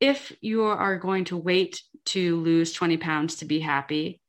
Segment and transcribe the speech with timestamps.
[0.00, 4.20] if you are going to wait to lose 20 pounds to be happy,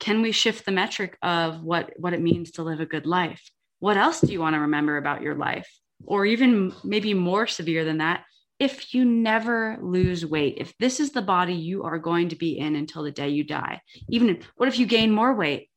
[0.00, 3.50] can we shift the metric of what, what it means to live a good life?
[3.78, 5.68] What else do you want to remember about your life?
[6.04, 8.24] Or even maybe more severe than that,
[8.58, 12.58] if you never lose weight, if this is the body you are going to be
[12.58, 15.68] in until the day you die, even if, what if you gain more weight?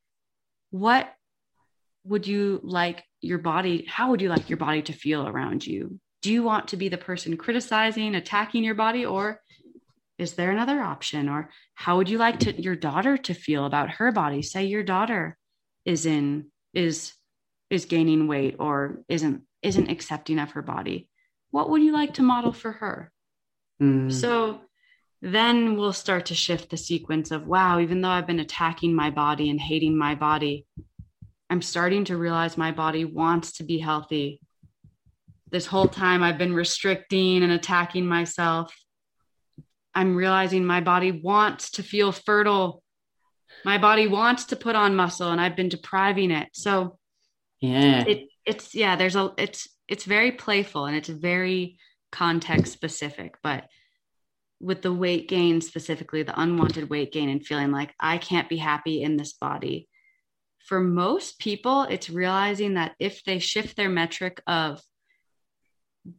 [0.72, 1.12] What
[2.04, 3.86] would you like your body?
[3.88, 6.00] How would you like your body to feel around you?
[6.26, 9.42] Do you want to be the person criticizing, attacking your body, or
[10.18, 11.30] is there another option?
[11.30, 14.42] Or how would you like to your daughter to feel about her body?
[14.42, 15.38] Say your daughter
[15.86, 17.14] is in is
[17.70, 21.08] is gaining weight or isn't isn't accepting of her body.
[21.52, 23.12] What would you like to model for her?
[23.80, 24.12] Mm.
[24.12, 24.62] So
[25.22, 29.12] then we'll start to shift the sequence of wow, even though I've been attacking my
[29.12, 30.66] body and hating my body,
[31.52, 34.42] I'm starting to realize my body wants to be healthy
[35.52, 38.76] this whole time I've been restricting and attacking myself.
[39.94, 42.84] I'm realizing my body wants to feel fertile.
[43.64, 46.50] My body wants to put on muscle and I've been depriving it.
[46.54, 46.98] So
[47.62, 48.04] yeah.
[48.06, 51.78] It it's yeah, there's a it's it's very playful and it's very
[52.12, 53.68] context specific, but
[54.60, 58.58] with the weight gain specifically, the unwanted weight gain and feeling like I can't be
[58.58, 59.88] happy in this body.
[60.66, 64.82] For most people, it's realizing that if they shift their metric of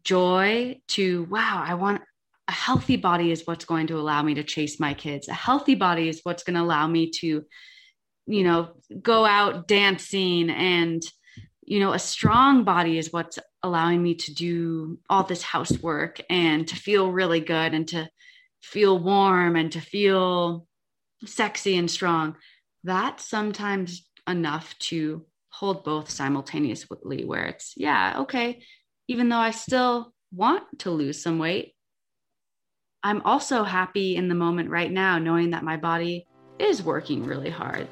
[0.02, 2.02] joy to wow i want
[2.48, 5.28] a healthy body is what's going to allow me to chase my kids.
[5.28, 7.44] A healthy body is what's going to allow me to
[8.28, 8.70] you know
[9.02, 11.00] go out dancing and
[11.62, 16.66] you know a strong body is what's allowing me to do all this housework and
[16.68, 18.08] to feel really good and to
[18.60, 20.66] feel warm and to feel
[21.24, 22.36] sexy and strong.
[22.84, 28.60] That's sometimes enough to hold both simultaneously where it's yeah okay
[29.08, 31.74] even though I still want to lose some weight,
[33.04, 36.26] I'm also happy in the moment right now, knowing that my body
[36.58, 37.86] is working really hard.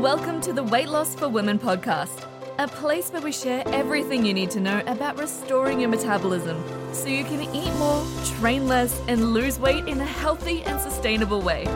[0.00, 2.26] Welcome to the Weight Loss for Women podcast,
[2.58, 6.60] a place where we share everything you need to know about restoring your metabolism
[6.92, 8.04] so you can eat more,
[8.38, 11.68] train less, and lose weight in a healthy and sustainable way.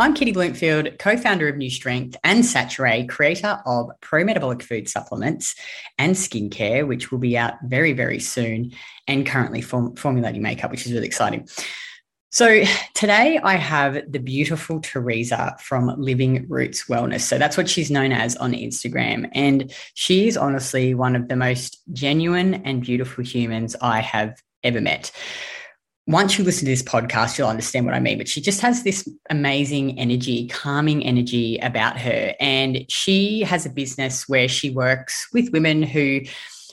[0.00, 4.88] I'm Kitty Blomfield, co founder of New Strength and Saturée, creator of pro metabolic food
[4.88, 5.56] supplements
[5.98, 8.70] and skincare, which will be out very, very soon,
[9.08, 11.48] and currently form- formulating makeup, which is really exciting.
[12.30, 12.62] So,
[12.94, 17.22] today I have the beautiful Teresa from Living Roots Wellness.
[17.22, 19.28] So, that's what she's known as on Instagram.
[19.32, 24.80] And she is honestly one of the most genuine and beautiful humans I have ever
[24.80, 25.10] met
[26.08, 28.16] once you listen to this podcast, you'll understand what I mean.
[28.16, 32.34] But she just has this amazing energy, calming energy about her.
[32.40, 36.22] And she has a business where she works with women who,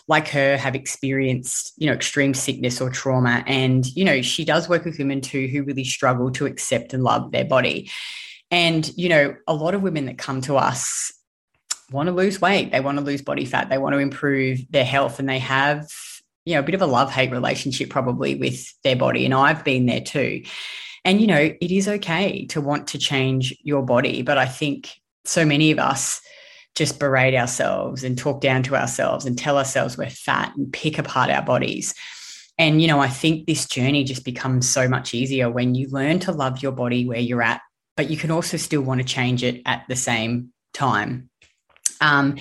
[0.07, 3.43] like her, have experienced, you know, extreme sickness or trauma.
[3.45, 7.03] And, you know, she does work with women too who really struggle to accept and
[7.03, 7.91] love their body.
[8.51, 11.11] And, you know, a lot of women that come to us
[11.91, 14.85] want to lose weight, they want to lose body fat, they want to improve their
[14.85, 15.89] health, and they have
[16.45, 19.25] you know, a bit of a love hate relationship probably with their body.
[19.25, 20.43] And I've been there too.
[21.03, 24.21] And, you know, it is okay to want to change your body.
[24.21, 24.91] But I think
[25.25, 26.21] so many of us
[26.75, 30.97] just berate ourselves and talk down to ourselves and tell ourselves we're fat and pick
[30.97, 31.93] apart our bodies.
[32.57, 36.19] And, you know, I think this journey just becomes so much easier when you learn
[36.19, 37.61] to love your body where you're at,
[37.97, 41.29] but you can also still want to change it at the same time.
[42.01, 42.37] Um,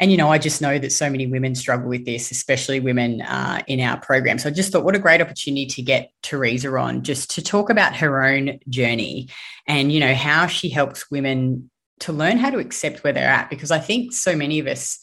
[0.00, 3.22] and, you know, I just know that so many women struggle with this, especially women
[3.22, 4.38] uh, in our program.
[4.38, 7.70] So I just thought, what a great opportunity to get Teresa on just to talk
[7.70, 9.28] about her own journey
[9.66, 13.50] and, you know, how she helps women to learn how to accept where they're at.
[13.50, 14.98] Because I think so many of us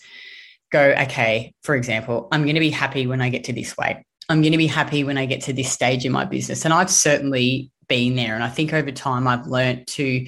[0.72, 3.98] go, okay, for example, I'm going to be happy when I get to this weight.
[4.30, 6.64] I'm going to be happy when I get to this stage in my business.
[6.64, 8.36] And I've certainly been there.
[8.36, 10.26] And I think over time I've learned to,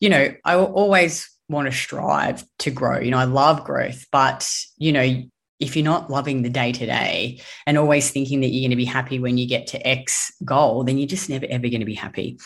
[0.00, 2.98] you know, I always want to strive to grow.
[2.98, 5.22] You know, I love growth, but, you know,
[5.62, 8.76] if you're not loving the day to day and always thinking that you're going to
[8.76, 11.86] be happy when you get to X goal, then you're just never, ever going to
[11.86, 12.36] be happy.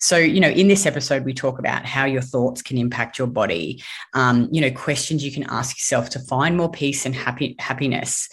[0.00, 3.26] So, you know, in this episode, we talk about how your thoughts can impact your
[3.26, 3.82] body,
[4.14, 8.30] um, you know, questions you can ask yourself to find more peace and happy, happiness.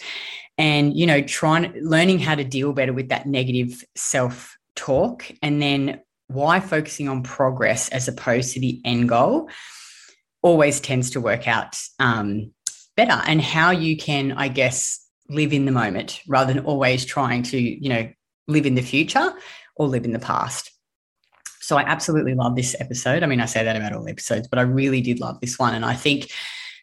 [0.56, 5.30] And, you know, trying, learning how to deal better with that negative self talk.
[5.42, 9.50] And then why focusing on progress as opposed to the end goal
[10.42, 12.52] always tends to work out um,
[12.96, 17.42] better and how you can, I guess, live in the moment rather than always trying
[17.44, 18.08] to, you know,
[18.48, 19.32] live in the future
[19.76, 20.70] or live in the past.
[21.60, 23.22] So I absolutely love this episode.
[23.22, 25.74] I mean, I say that about all episodes, but I really did love this one.
[25.74, 26.32] And I think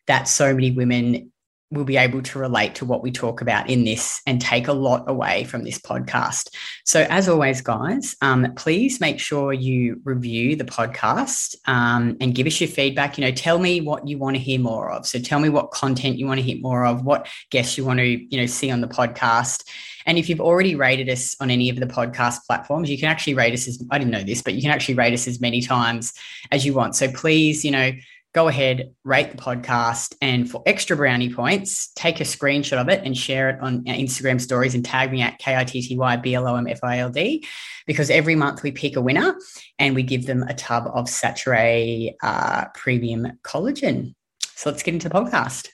[0.05, 1.31] that so many women
[1.69, 4.73] will be able to relate to what we talk about in this and take a
[4.73, 6.49] lot away from this podcast.
[6.85, 12.47] So, as always, guys, um, please make sure you review the podcast um, and give
[12.47, 13.17] us your feedback.
[13.17, 15.05] You know, tell me what you want to hear more of.
[15.05, 17.99] So, tell me what content you want to hear more of, what guests you want
[17.99, 19.67] to, you know, see on the podcast.
[20.05, 23.33] And if you've already rated us on any of the podcast platforms, you can actually
[23.33, 25.61] rate us as I didn't know this, but you can actually rate us as many
[25.61, 26.13] times
[26.49, 26.95] as you want.
[26.95, 27.91] So, please, you know,
[28.33, 33.01] go ahead, rate the podcast, and for extra brownie points, take a screenshot of it
[33.03, 36.15] and share it on Instagram stories and tag me at K I T T Y
[36.17, 37.45] B L O M F I L D
[37.85, 39.35] because every month we pick a winner
[39.79, 44.13] and we give them a tub of Saturée uh, premium collagen.
[44.55, 45.69] So let's get into the podcast.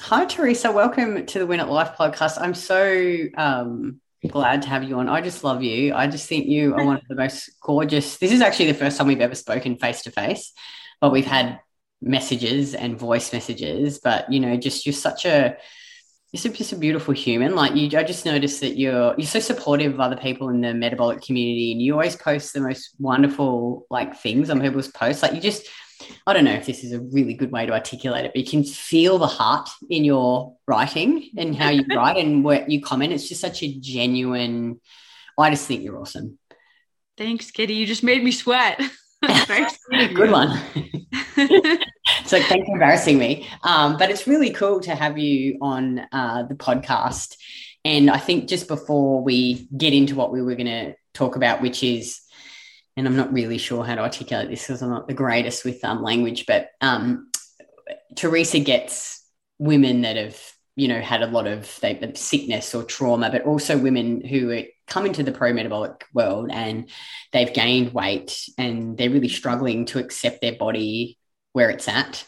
[0.00, 0.72] Hi, Teresa.
[0.72, 2.40] Welcome to the Win at Life podcast.
[2.40, 5.08] I'm so um, glad to have you on.
[5.08, 5.94] I just love you.
[5.94, 8.16] I just think you are one of the most gorgeous.
[8.18, 10.52] This is actually the first time we've ever spoken face to face,
[11.04, 11.60] but we've had
[12.00, 15.54] messages and voice messages, but you know, just you're such a
[16.32, 17.54] you're just a beautiful human.
[17.54, 20.72] Like you, I just noticed that you're you're so supportive of other people in the
[20.72, 25.22] metabolic community, and you always post the most wonderful like things on people's posts.
[25.22, 25.66] Like you just,
[26.26, 28.50] I don't know if this is a really good way to articulate it, but you
[28.50, 33.12] can feel the heart in your writing and how you write and what you comment.
[33.12, 34.80] It's just such a genuine.
[35.38, 36.38] I just think you're awesome.
[37.18, 37.74] Thanks, Kitty.
[37.74, 38.80] You just made me sweat.
[40.14, 40.58] Good one.
[42.24, 43.48] so thanks for embarrassing me.
[43.62, 47.36] Um, but it's really cool to have you on uh, the podcast.
[47.84, 51.60] And I think just before we get into what we were going to talk about,
[51.60, 52.20] which is,
[52.96, 55.84] and I'm not really sure how to articulate this because I'm not the greatest with
[55.84, 57.30] um, language, but um,
[58.16, 59.22] Teresa gets
[59.58, 60.40] women that have,
[60.76, 65.06] you know, had a lot of they, sickness or trauma, but also women who come
[65.06, 66.90] into the pro metabolic world and
[67.32, 71.18] they've gained weight and they're really struggling to accept their body
[71.52, 72.24] where it's at.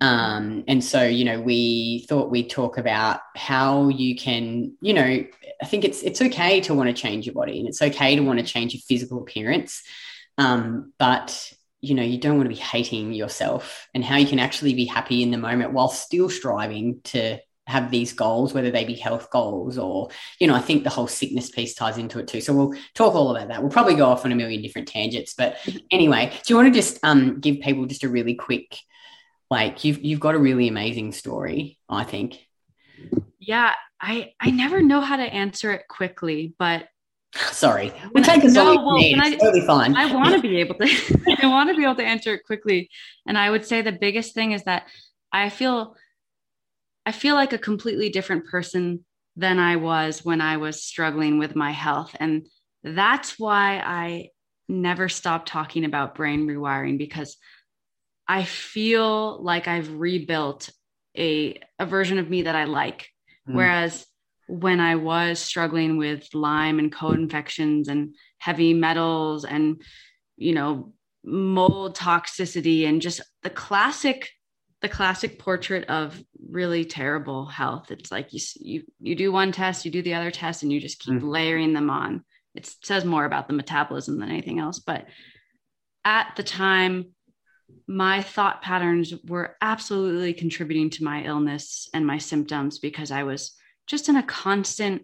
[0.00, 5.24] Um, and so, you know, we thought we'd talk about how you can, you know,
[5.62, 8.22] I think it's it's okay to want to change your body and it's okay to
[8.22, 9.82] want to change your physical appearance.
[10.36, 14.38] Um, but you know, you don't want to be hating yourself and how you can
[14.38, 18.84] actually be happy in the moment while still striving to have these goals, whether they
[18.84, 20.08] be health goals or,
[20.38, 22.40] you know, I think the whole sickness piece ties into it too.
[22.40, 23.60] So we'll talk all about that.
[23.60, 25.34] We'll probably go off on a million different tangents.
[25.34, 25.58] But
[25.90, 28.78] anyway, do you want to just um, give people just a really quick,
[29.50, 32.38] like you've you've got a really amazing story, I think.
[33.38, 36.88] Yeah, I I never know how to answer it quickly, but
[37.52, 39.96] sorry, we take as no, well, I, totally fine.
[39.96, 42.90] I want to be able to I want to be able to answer it quickly.
[43.26, 44.84] And I would say the biggest thing is that
[45.32, 45.96] I feel
[47.06, 49.04] I feel like a completely different person
[49.36, 52.16] than I was when I was struggling with my health.
[52.18, 52.48] And
[52.82, 54.30] that's why I
[54.68, 57.36] never stop talking about brain rewiring because
[58.26, 60.70] I feel like I've rebuilt
[61.16, 63.08] a, a version of me that I like.
[63.48, 63.54] Mm.
[63.54, 64.06] Whereas
[64.48, 69.80] when I was struggling with Lyme and co-infections and heavy metals and,
[70.36, 70.92] you know,
[71.24, 74.30] mold toxicity and just the classic
[74.86, 77.90] the classic portrait of really terrible health.
[77.90, 80.80] It's like you you you do one test, you do the other test, and you
[80.80, 81.28] just keep mm.
[81.28, 82.24] layering them on.
[82.54, 84.78] It says more about the metabolism than anything else.
[84.78, 85.06] But
[86.04, 87.06] at the time,
[87.88, 93.56] my thought patterns were absolutely contributing to my illness and my symptoms because I was
[93.88, 95.02] just in a constant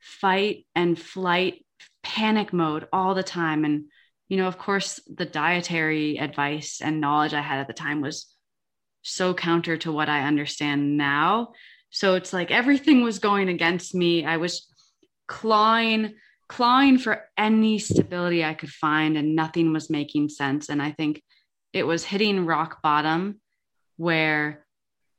[0.00, 1.64] fight and flight
[2.02, 3.64] panic mode all the time.
[3.64, 3.86] And,
[4.28, 8.33] you know, of course, the dietary advice and knowledge I had at the time was
[9.04, 11.52] so counter to what I understand now.
[11.90, 14.24] So it's like everything was going against me.
[14.24, 14.66] I was
[15.28, 16.14] clawing,
[16.48, 20.68] clawing for any stability I could find, and nothing was making sense.
[20.68, 21.22] And I think
[21.72, 23.40] it was hitting rock bottom
[23.96, 24.66] where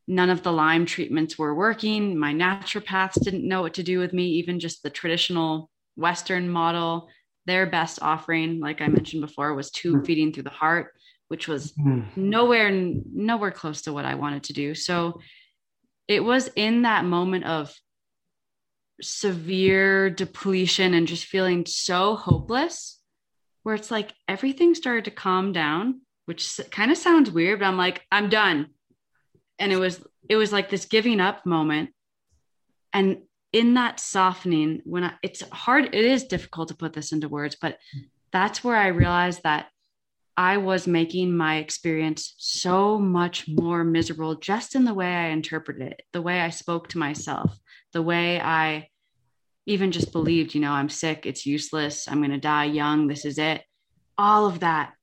[0.08, 2.18] none of the Lyme treatments were working.
[2.18, 7.08] My naturopaths didn't know what to do with me, even just the traditional Western model.
[7.46, 10.04] Their best offering, like I mentioned before, was tube hmm.
[10.04, 10.95] feeding through the heart
[11.28, 12.06] which was mm.
[12.16, 14.76] nowhere nowhere close to what I wanted to do.
[14.76, 15.22] So
[16.08, 17.74] it was in that moment of
[19.02, 23.00] severe depletion and just feeling so hopeless
[23.64, 27.78] where it's like everything started to calm down, which kind of sounds weird, but I'm
[27.78, 28.68] like I'm done.
[29.58, 31.90] And it was it was like this giving up moment.
[32.94, 37.28] And in that softening when I, it's hard it is difficult to put this into
[37.28, 37.80] words, but
[38.32, 39.68] that's where I realized that
[40.38, 45.94] I was making my experience so much more miserable just in the way I interpreted
[45.94, 47.58] it, the way I spoke to myself,
[47.94, 48.90] the way I
[49.66, 53.26] even just believed, you know, I'm sick, it's useless, I'm going to die young, this
[53.26, 53.64] is it,
[54.18, 54.94] all of that.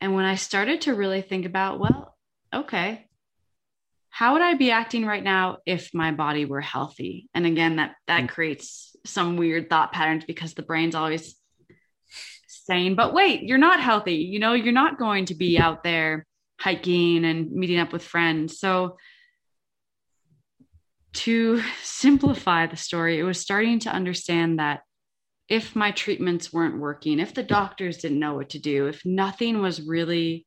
[0.00, 2.16] And when I started to really think about, well,
[2.52, 3.06] okay,
[4.10, 7.30] how would I be acting right now if my body were healthy?
[7.34, 8.28] And again, that that mm.
[8.28, 11.34] creates some weird thought patterns because the brain's always
[12.64, 14.16] saying, but wait, you're not healthy.
[14.16, 16.26] You know, you're not going to be out there
[16.60, 18.60] hiking and meeting up with friends.
[18.60, 18.96] So
[21.14, 24.82] to simplify the story, it was starting to understand that
[25.48, 29.60] if my treatments weren't working, if the doctors didn't know what to do, if nothing
[29.60, 30.46] was really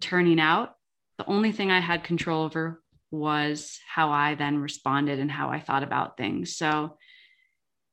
[0.00, 0.74] turning out,
[1.16, 5.58] the only thing I had control over was how I then responded and how I
[5.58, 6.56] thought about things.
[6.56, 6.97] So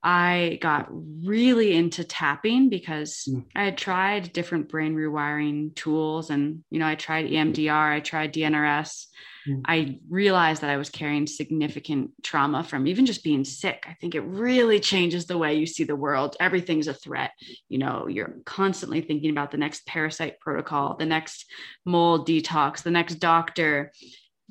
[0.08, 0.88] I got
[1.26, 3.44] really into tapping because mm.
[3.56, 8.32] I had tried different brain rewiring tools and, you know, I tried EMDR, I tried
[8.32, 9.08] DNRS.
[9.50, 9.62] Mm.
[9.66, 13.86] I realized that I was carrying significant trauma from even just being sick.
[13.90, 16.36] I think it really changes the way you see the world.
[16.40, 17.32] Everything's a threat.
[17.68, 21.46] You know, you're constantly thinking about the next parasite protocol, the next
[21.84, 23.92] mold detox, the next doctor.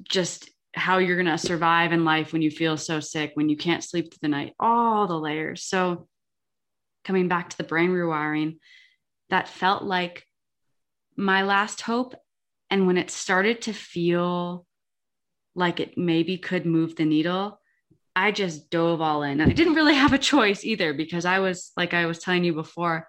[0.02, 3.56] Just how you're going to survive in life when you feel so sick, when you
[3.56, 5.62] can't sleep through the night, all the layers.
[5.62, 6.08] So,
[7.04, 8.58] coming back to the brain rewiring,
[9.30, 10.26] that felt like
[11.16, 12.14] my last hope.
[12.70, 14.66] And when it started to feel
[15.54, 17.60] like it maybe could move the needle,
[18.16, 19.40] I just dove all in.
[19.40, 22.44] And I didn't really have a choice either because I was, like I was telling
[22.44, 23.08] you before,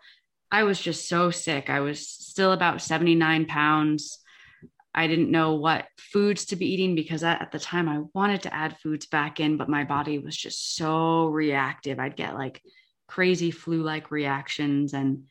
[0.52, 1.70] I was just so sick.
[1.70, 4.20] I was still about 79 pounds.
[4.98, 8.54] I didn't know what foods to be eating because at the time I wanted to
[8.54, 12.00] add foods back in, but my body was just so reactive.
[12.00, 12.62] I'd get like
[13.08, 14.94] crazy flu like reactions.
[14.94, 15.24] And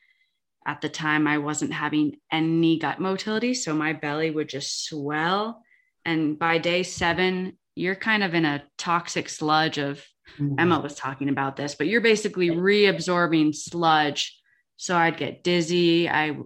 [0.67, 3.55] at the time, I wasn't having any gut motility.
[3.55, 5.63] So my belly would just swell.
[6.05, 10.05] And by day seven, you're kind of in a toxic sludge of
[10.39, 10.59] mm-hmm.
[10.59, 14.39] Emma was talking about this, but you're basically reabsorbing sludge.
[14.77, 16.09] So I'd get dizzy.
[16.09, 16.37] I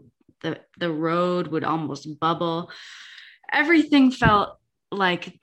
[0.41, 2.71] the the road would almost bubble
[3.52, 4.59] everything felt
[4.90, 5.38] like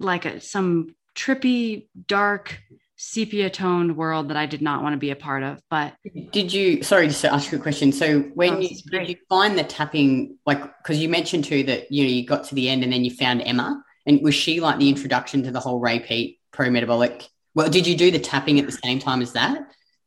[0.00, 2.60] like a, some trippy dark
[2.96, 5.60] sepia toned world that I did not want to be a part of.
[5.70, 5.94] But
[6.32, 7.92] did you, sorry, just to ask you a question.
[7.92, 11.90] So when oh, you, did you find the tapping, like, because you mentioned too that,
[11.92, 14.60] you know, you got to the end and then you found Emma and was she
[14.60, 17.28] like the introduction to the whole repeat Peat pro metabolic?
[17.54, 19.58] Well, did you do the tapping at the same time as that?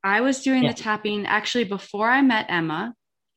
[0.03, 0.73] I was doing yeah.
[0.73, 2.93] the tapping actually before I met Emma.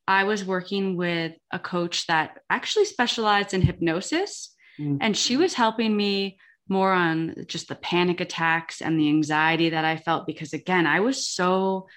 [0.07, 4.99] I was working with a coach that actually specialized in hypnosis, mm-hmm.
[5.01, 9.85] and she was helping me more on just the panic attacks and the anxiety that
[9.85, 11.89] I felt because, again, I was so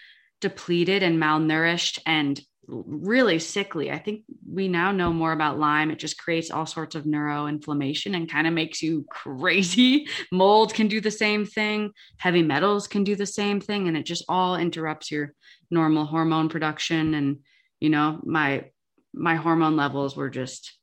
[0.42, 3.92] depleted and malnourished and really sickly.
[3.92, 5.90] I think we now know more about Lyme.
[5.90, 10.08] It just creates all sorts of neuroinflammation and kind of makes you crazy.
[10.32, 14.06] Mold can do the same thing, heavy metals can do the same thing, and it
[14.06, 15.34] just all interrupts your
[15.72, 17.38] normal hormone production and
[17.80, 18.66] you know my
[19.14, 20.74] my hormone levels were just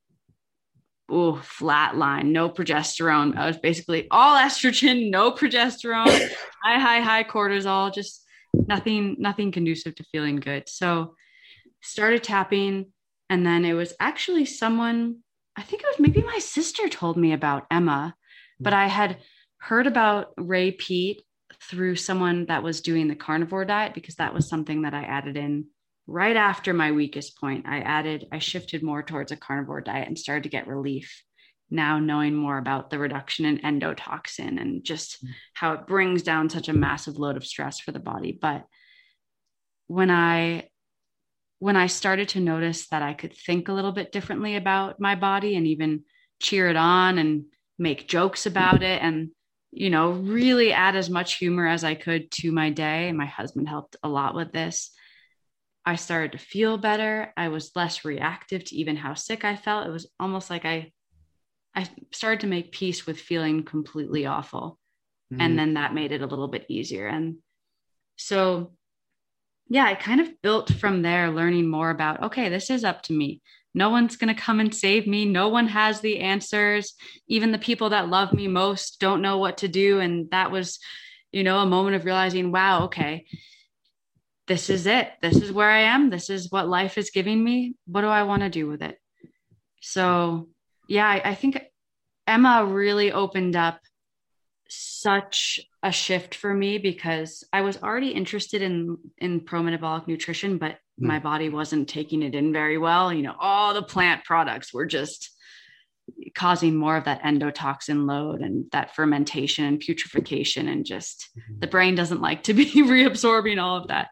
[1.08, 3.36] oh flat line no progesterone.
[3.36, 6.06] I was basically all estrogen no progesterone
[6.62, 8.24] high high high cortisol just
[8.54, 10.68] nothing nothing conducive to feeling good.
[10.68, 11.14] So
[11.82, 12.86] started tapping
[13.28, 15.16] and then it was actually someone
[15.56, 18.14] i think it was maybe my sister told me about emma
[18.60, 19.18] but i had
[19.58, 21.22] heard about ray peat
[21.62, 25.36] through someone that was doing the carnivore diet because that was something that i added
[25.36, 25.66] in
[26.06, 30.18] right after my weakest point, I added, I shifted more towards a carnivore diet and
[30.18, 31.22] started to get relief.
[31.70, 35.30] Now, knowing more about the reduction in endotoxin and just mm.
[35.54, 38.38] how it brings down such a massive load of stress for the body.
[38.40, 38.66] But
[39.86, 40.68] when I
[41.60, 45.14] when I started to notice that I could think a little bit differently about my
[45.14, 46.04] body and even
[46.40, 47.44] cheer it on and
[47.78, 49.30] make jokes about it and
[49.70, 53.10] you know really add as much humor as I could to my day.
[53.12, 54.90] My husband helped a lot with this
[55.86, 57.32] I started to feel better.
[57.36, 59.86] I was less reactive to even how sick I felt.
[59.86, 60.92] It was almost like I
[61.74, 64.78] I started to make peace with feeling completely awful.
[65.32, 65.40] Mm-hmm.
[65.40, 67.06] And then that made it a little bit easier.
[67.06, 67.36] And
[68.16, 68.72] so
[69.68, 73.12] yeah, I kind of built from there learning more about okay, this is up to
[73.12, 73.42] me.
[73.74, 75.24] No one's going to come and save me.
[75.24, 76.94] No one has the answers.
[77.26, 80.78] Even the people that love me most don't know what to do and that was
[81.32, 83.26] you know a moment of realizing wow, okay
[84.46, 85.10] this is it.
[85.22, 86.10] This is where I am.
[86.10, 87.76] This is what life is giving me.
[87.86, 88.98] What do I want to do with it?
[89.80, 90.48] So,
[90.88, 91.62] yeah, I, I think
[92.26, 93.80] Emma really opened up
[94.68, 100.58] such a shift for me because I was already interested in in pro metabolic nutrition,
[100.58, 101.06] but mm.
[101.06, 103.12] my body wasn't taking it in very well.
[103.12, 105.30] You know, all the plant products were just
[106.34, 111.60] causing more of that endotoxin load and that fermentation and putrefaction and just mm-hmm.
[111.60, 114.08] the brain doesn't like to be reabsorbing all of that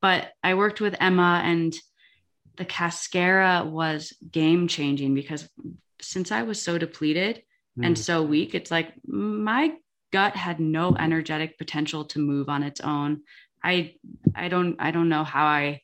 [0.00, 1.74] but i worked with emma and
[2.56, 5.48] the cascara was game changing because
[6.00, 7.42] since i was so depleted
[7.78, 7.86] mm.
[7.86, 8.54] and so weak.
[8.54, 9.72] It's like my
[10.12, 13.22] gut had no energetic potential to move on its own.
[13.62, 13.94] I
[14.34, 15.80] I don't I don't know how I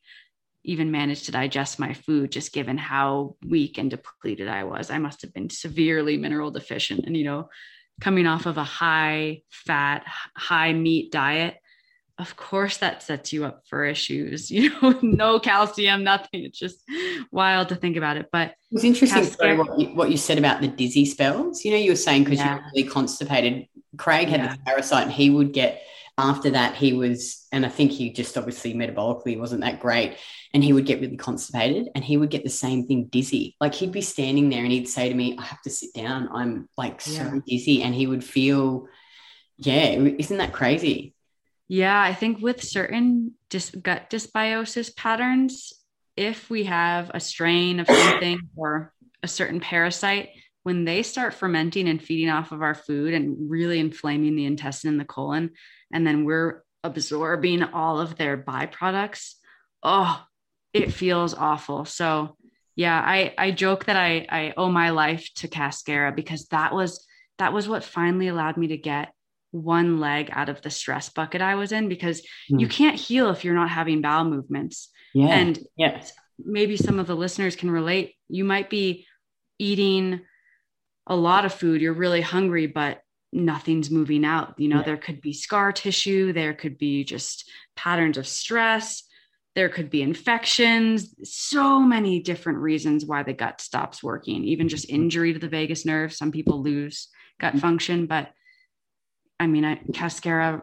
[0.71, 4.89] even managed to digest my food just given how weak and depleted I was.
[4.89, 7.49] I must have been severely mineral deficient and you know
[8.01, 10.05] coming off of a high fat
[10.37, 11.57] high meat diet
[12.19, 16.83] of course that sets you up for issues you know no calcium nothing it's just
[17.33, 20.61] wild to think about it but it's interesting sorry, what, you, what you said about
[20.61, 22.55] the dizzy spells you know you were saying because yeah.
[22.55, 23.67] you're really constipated
[23.99, 24.49] craig had yeah.
[24.49, 25.83] this parasite and he would get
[26.21, 30.17] after that he was and i think he just obviously metabolically wasn't that great
[30.53, 33.57] and he would get really constipated and he would get the same thing dizzy.
[33.61, 36.29] Like he'd be standing there and he'd say to me i have to sit down.
[36.33, 37.35] I'm like so yeah.
[37.47, 38.89] dizzy and he would feel
[39.57, 41.15] yeah isn't that crazy?
[41.69, 45.73] Yeah, I think with certain dis- gut dysbiosis patterns,
[46.17, 50.31] if we have a strain of something or a certain parasite,
[50.63, 54.91] when they start fermenting and feeding off of our food and really inflaming the intestine
[54.91, 55.51] and the colon,
[55.93, 59.35] and then we're absorbing all of their byproducts,
[59.83, 60.23] oh,
[60.73, 61.85] it feels awful.
[61.85, 62.37] So,
[62.77, 67.07] yeah, I I joke that I I owe my life to Cascara because that was
[67.39, 69.13] that was what finally allowed me to get
[69.51, 72.61] one leg out of the stress bucket I was in because mm.
[72.61, 74.91] you can't heal if you're not having bowel movements.
[75.13, 75.29] Yeah.
[75.29, 76.13] And yes.
[76.39, 78.15] maybe some of the listeners can relate.
[78.29, 79.07] You might be
[79.59, 80.21] eating
[81.11, 83.03] a lot of food, you're really hungry, but
[83.33, 84.55] nothing's moving out.
[84.59, 84.85] You know, yeah.
[84.85, 89.03] there could be scar tissue, there could be just patterns of stress,
[89.57, 94.89] there could be infections, so many different reasons why the gut stops working, even just
[94.89, 96.13] injury to the vagus nerve.
[96.13, 97.09] Some people lose
[97.41, 97.61] gut mm.
[97.61, 98.31] function, but
[99.41, 100.63] I mean, I, Cascara.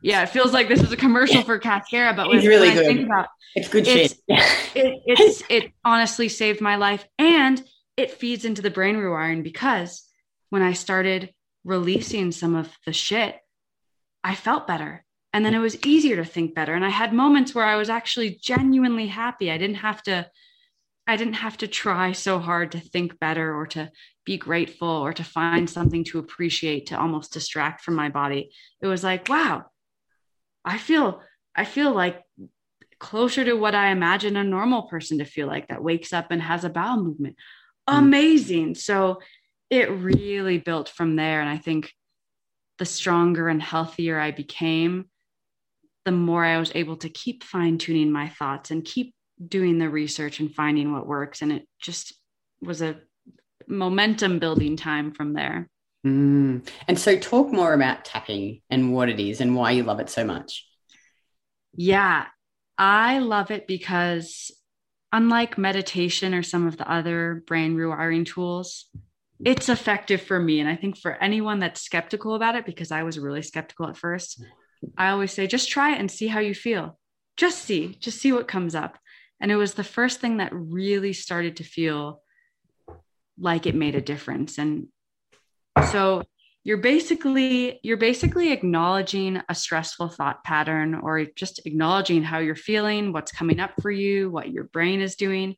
[0.00, 3.00] Yeah, it feels like this is a commercial for Cascara, but it's really good.
[3.00, 3.26] About,
[3.56, 4.22] it's good it's, shit.
[4.76, 7.60] it, it's it honestly saved my life, and
[7.98, 10.04] it feeds into the brain rewiring because
[10.50, 13.36] when I started releasing some of the shit,
[14.22, 15.04] I felt better.
[15.32, 16.74] And then it was easier to think better.
[16.74, 19.50] And I had moments where I was actually genuinely happy.
[19.50, 20.30] I didn't have to
[21.08, 23.90] I didn't have to try so hard to think better or to
[24.26, 28.50] be grateful or to find something to appreciate to almost distract from my body.
[28.82, 29.64] It was like, wow,
[30.66, 31.22] I feel
[31.56, 32.22] I feel like
[33.00, 36.42] closer to what I imagine a normal person to feel like that wakes up and
[36.42, 37.36] has a bowel movement.
[37.88, 37.98] Mm.
[37.98, 38.74] Amazing.
[38.74, 39.20] So
[39.70, 41.40] it really built from there.
[41.40, 41.92] And I think
[42.78, 45.06] the stronger and healthier I became,
[46.04, 49.14] the more I was able to keep fine tuning my thoughts and keep
[49.46, 51.42] doing the research and finding what works.
[51.42, 52.14] And it just
[52.60, 52.96] was a
[53.66, 55.68] momentum building time from there.
[56.06, 56.66] Mm.
[56.86, 60.08] And so, talk more about tapping and what it is and why you love it
[60.08, 60.66] so much.
[61.74, 62.26] Yeah,
[62.78, 64.52] I love it because,
[65.12, 68.86] unlike meditation or some of the other brain rewiring tools,
[69.44, 70.60] it's effective for me.
[70.60, 73.96] And I think for anyone that's skeptical about it, because I was really skeptical at
[73.96, 74.42] first,
[74.96, 76.98] I always say, just try it and see how you feel.
[77.36, 78.98] Just see, just see what comes up.
[79.40, 82.22] And it was the first thing that really started to feel
[83.38, 84.58] like it made a difference.
[84.58, 84.88] And
[85.92, 86.24] so
[86.68, 93.10] you're basically you're basically acknowledging a stressful thought pattern or just acknowledging how you're feeling,
[93.10, 95.56] what's coming up for you, what your brain is doing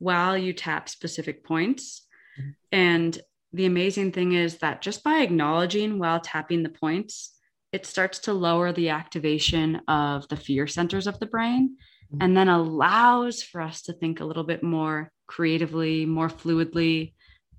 [0.00, 2.08] while you tap specific points.
[2.40, 2.50] Mm-hmm.
[2.72, 3.20] And
[3.52, 7.36] the amazing thing is that just by acknowledging while tapping the points,
[7.70, 11.76] it starts to lower the activation of the fear centers of the brain
[12.12, 12.20] mm-hmm.
[12.20, 17.12] and then allows for us to think a little bit more creatively, more fluidly,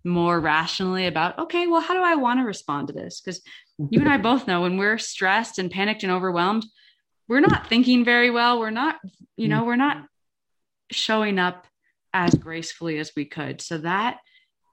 [0.04, 3.22] more rationally about, okay, well, how do I want to respond to this?
[3.22, 3.42] Because
[3.78, 6.66] you and I both know when we're stressed and panicked and overwhelmed,
[7.28, 8.60] we're not thinking very well.
[8.60, 8.98] We're not,
[9.38, 10.06] you know, we're not
[10.92, 11.68] showing up
[12.14, 13.62] as gracefully as we could.
[13.62, 14.18] So that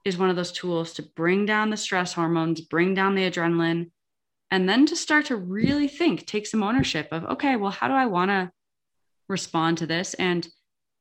[0.05, 3.91] is one of those tools to bring down the stress hormones, bring down the adrenaline,
[4.51, 7.95] and then to start to really think, take some ownership of, okay, well, how do
[7.95, 8.51] I want to
[9.29, 10.49] respond to this and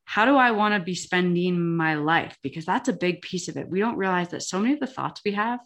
[0.06, 2.38] how do I want to be spending my life?
[2.42, 3.68] Because that's a big piece of it.
[3.68, 5.60] We don't realize that so many of the thoughts we have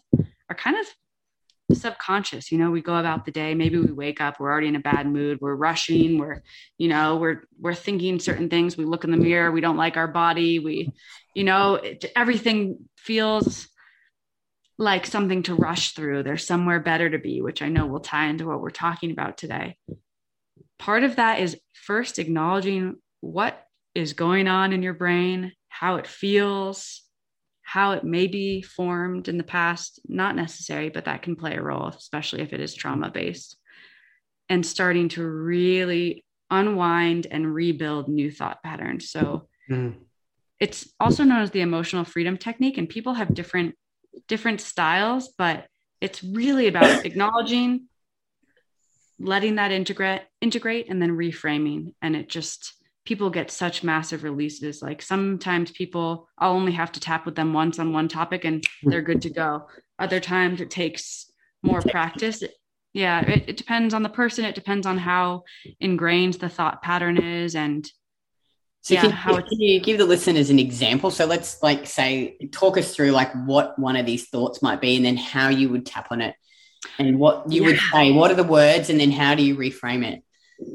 [0.49, 2.51] are kind of subconscious.
[2.51, 4.81] You know, we go about the day, maybe we wake up, we're already in a
[4.81, 6.41] bad mood, we're rushing, we're,
[6.77, 8.75] you know, we're we're thinking certain things.
[8.75, 10.91] We look in the mirror, we don't like our body, we,
[11.33, 13.69] you know, it, everything feels
[14.77, 16.23] like something to rush through.
[16.23, 19.37] There's somewhere better to be, which I know will tie into what we're talking about
[19.37, 19.77] today
[20.81, 26.07] part of that is first acknowledging what is going on in your brain, how it
[26.07, 27.01] feels,
[27.61, 31.61] how it may be formed in the past, not necessary, but that can play a
[31.61, 33.57] role, especially if it is trauma based,
[34.49, 39.09] and starting to really unwind and rebuild new thought patterns.
[39.09, 39.95] So mm.
[40.59, 43.75] it's also known as the emotional freedom technique, and people have different
[44.27, 45.67] different styles, but
[46.01, 47.87] it's really about acknowledging,
[49.19, 51.93] letting that integrate, integrate, and then reframing.
[52.01, 52.73] And it just
[53.05, 54.81] people get such massive releases.
[54.81, 58.63] Like sometimes people, I'll only have to tap with them once on one topic and
[58.83, 58.89] hmm.
[58.89, 59.67] they're good to go.
[59.97, 61.31] Other times it takes
[61.63, 62.43] more practice.
[62.93, 64.45] Yeah, it, it depends on the person.
[64.45, 65.43] It depends on how
[65.79, 67.89] ingrained the thought pattern is and
[68.83, 71.11] so yeah, can, how can you give the listeners an example?
[71.11, 74.95] So let's like say, talk us through like what one of these thoughts might be
[74.95, 76.35] and then how you would tap on it
[76.97, 77.67] and what you yeah.
[77.67, 78.11] would say.
[78.11, 80.23] What are the words and then how do you reframe it?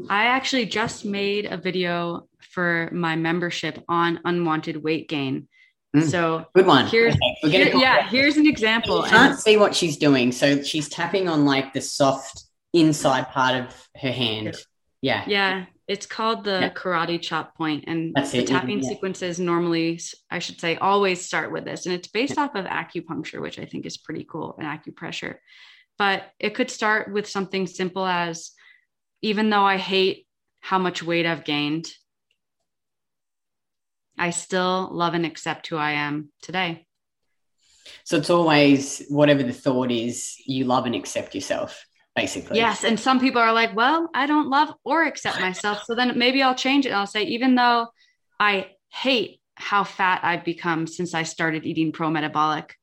[0.09, 5.49] I actually just made a video for my membership on unwanted weight gain.
[5.95, 6.87] Mm, so good one.
[6.87, 9.05] Here's okay, here, yeah, here's an example.
[9.05, 10.33] You can't and, see what she's doing.
[10.33, 14.57] So she's tapping on like the soft inside part of her hand.
[15.03, 15.25] Yeah.
[15.27, 15.67] Yeah.
[15.89, 16.71] It's called the yeah.
[16.71, 18.49] karate chop point, and That's the it.
[18.49, 18.89] tapping yeah.
[18.89, 22.43] sequences normally, I should say, always start with this, and it's based yeah.
[22.45, 25.37] off of acupuncture, which I think is pretty cool, and acupressure.
[25.97, 28.51] But it could start with something simple as,
[29.23, 30.27] even though I hate
[30.61, 31.89] how much weight I've gained,
[34.19, 36.87] I still love and accept who I am today.
[38.05, 42.59] So it's always whatever the thought is, you love and accept yourself, basically.
[42.59, 42.85] Yes.
[42.85, 45.85] And some people are like, well, I don't love or accept myself.
[45.85, 46.93] So then maybe I'll change it.
[46.93, 47.89] I'll say, even though
[48.41, 52.75] I hate how fat I've become since I started eating pro metabolic,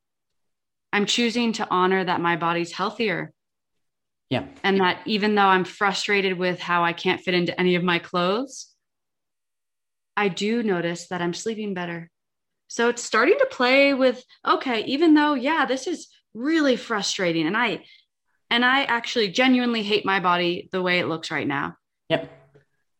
[0.92, 3.34] I'm choosing to honor that my body's healthier.
[4.34, 4.46] Yeah.
[4.64, 8.00] And that even though I'm frustrated with how I can't fit into any of my
[8.00, 8.74] clothes,
[10.18, 12.10] I do notice that I'm sleeping better.
[12.68, 17.56] So it's starting to play with okay, even though yeah, this is really frustrating and
[17.56, 17.84] I
[18.50, 21.76] and I actually genuinely hate my body the way it looks right now.
[22.10, 22.32] Yep.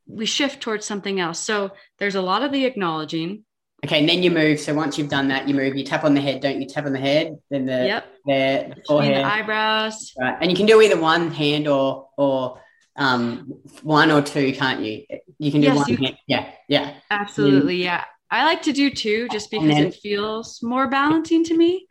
[0.06, 1.40] We shift towards something else.
[1.40, 3.44] So there's a lot of the acknowledging.
[3.84, 4.60] Okay, and then you move.
[4.60, 5.76] So once you've done that, you move.
[5.76, 6.68] You tap on the head, don't you?
[6.68, 8.06] Tap on the head, then the yep.
[8.26, 10.14] the, the forehead, the eyebrows.
[10.20, 12.62] Right, and you can do either one hand or or
[12.96, 15.06] um, one or two, can't you?
[15.38, 15.98] You can do yes, one.
[15.98, 16.18] Can.
[16.28, 16.94] Yeah, yeah.
[17.12, 17.84] Absolutely, mm.
[17.84, 18.06] yeah.
[18.32, 21.86] I like to do two just because then, it feels more balancing to me.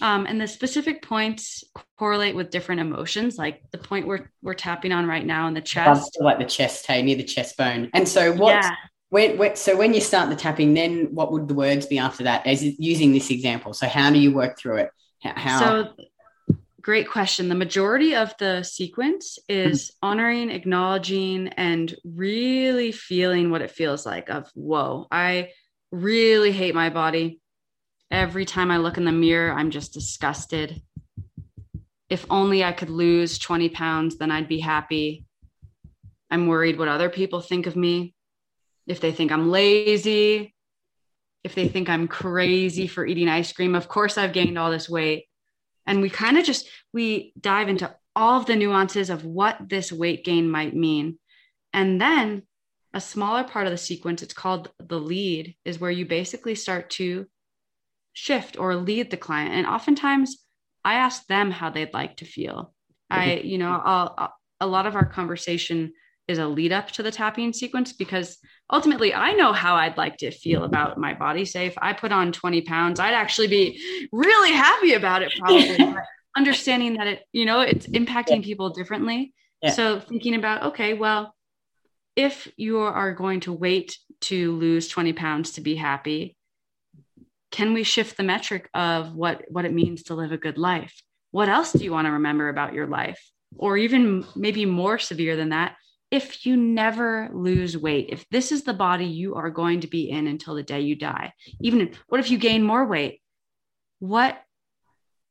[0.00, 1.62] Um, and the specific points
[1.98, 5.60] correlate with different emotions, like the point we're we're tapping on right now in the
[5.60, 7.90] chest, like the chest, hey, near the chest bone.
[7.94, 8.54] And so, what?
[8.54, 8.74] Yeah.
[9.14, 12.24] When, when, so when you start the tapping, then what would the words be after
[12.24, 12.44] that?
[12.48, 14.90] As using this example, so how do you work through it?
[15.22, 15.60] How?
[15.60, 17.48] So Great question.
[17.48, 24.30] The majority of the sequence is honoring, acknowledging, and really feeling what it feels like
[24.30, 25.50] of, whoa, I
[25.92, 27.40] really hate my body.
[28.10, 30.82] Every time I look in the mirror, I'm just disgusted.
[32.10, 35.24] If only I could lose 20 pounds, then I'd be happy.
[36.32, 38.13] I'm worried what other people think of me.
[38.86, 40.54] If they think I'm lazy,
[41.42, 44.88] if they think I'm crazy for eating ice cream, of course I've gained all this
[44.88, 45.26] weight.
[45.86, 49.92] And we kind of just we dive into all of the nuances of what this
[49.92, 51.18] weight gain might mean.
[51.72, 52.42] And then
[52.94, 56.90] a smaller part of the sequence it's called the lead is where you basically start
[56.90, 57.26] to
[58.12, 59.52] shift or lead the client.
[59.52, 60.38] And oftentimes
[60.84, 62.74] i ask them how they'd like to feel.
[63.10, 65.92] I you know I'll, I'll, a lot of our conversation
[66.26, 68.38] is a lead up to the tapping sequence because
[68.72, 71.44] ultimately I know how I'd like to feel about my body.
[71.44, 75.94] Say if I put on 20 pounds, I'd actually be really happy about it probably.
[76.36, 79.32] understanding that it, you know, it's impacting people differently.
[79.62, 79.70] Yeah.
[79.70, 81.34] So thinking about, okay, well,
[82.16, 86.36] if you are going to wait to lose 20 pounds to be happy,
[87.50, 91.02] can we shift the metric of what what it means to live a good life?
[91.30, 93.20] What else do you want to remember about your life?
[93.56, 95.76] Or even maybe more severe than that,
[96.14, 100.08] if you never lose weight, if this is the body you are going to be
[100.08, 103.20] in until the day you die, even if, what if you gain more weight?
[103.98, 104.40] What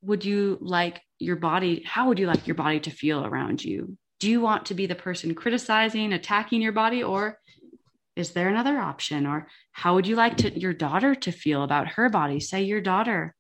[0.01, 1.83] would you like your body?
[1.85, 3.97] How would you like your body to feel around you?
[4.19, 7.39] Do you want to be the person criticizing, attacking your body, or
[8.17, 9.25] is there another option?
[9.25, 12.41] Or how would you like to your daughter to feel about her body?
[12.41, 13.33] Say your daughter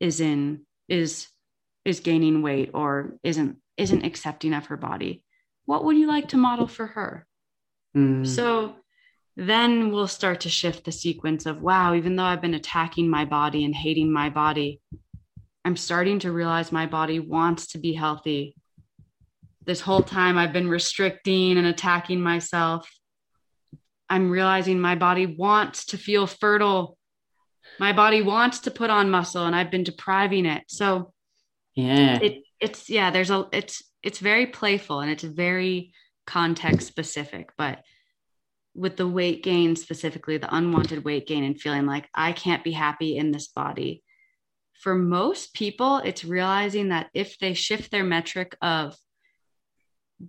[0.00, 1.28] is in is
[1.86, 5.22] is gaining weight or isn't isn't accepting of her body
[5.70, 7.24] what would you like to model for her?
[7.96, 8.26] Mm.
[8.26, 8.74] So
[9.36, 13.24] then we'll start to shift the sequence of wow, even though I've been attacking my
[13.24, 14.80] body and hating my body,
[15.64, 18.56] I'm starting to realize my body wants to be healthy.
[19.64, 22.90] This whole time I've been restricting and attacking myself.
[24.08, 26.98] I'm realizing my body wants to feel fertile.
[27.78, 30.64] My body wants to put on muscle and I've been depriving it.
[30.66, 31.12] So
[31.76, 32.18] yeah.
[32.20, 35.92] It, it's yeah, there's a it's it's very playful and it's very
[36.26, 37.82] context specific but
[38.74, 42.72] with the weight gain specifically the unwanted weight gain and feeling like i can't be
[42.72, 44.02] happy in this body
[44.80, 48.96] for most people, it's realizing that if they shift their metric of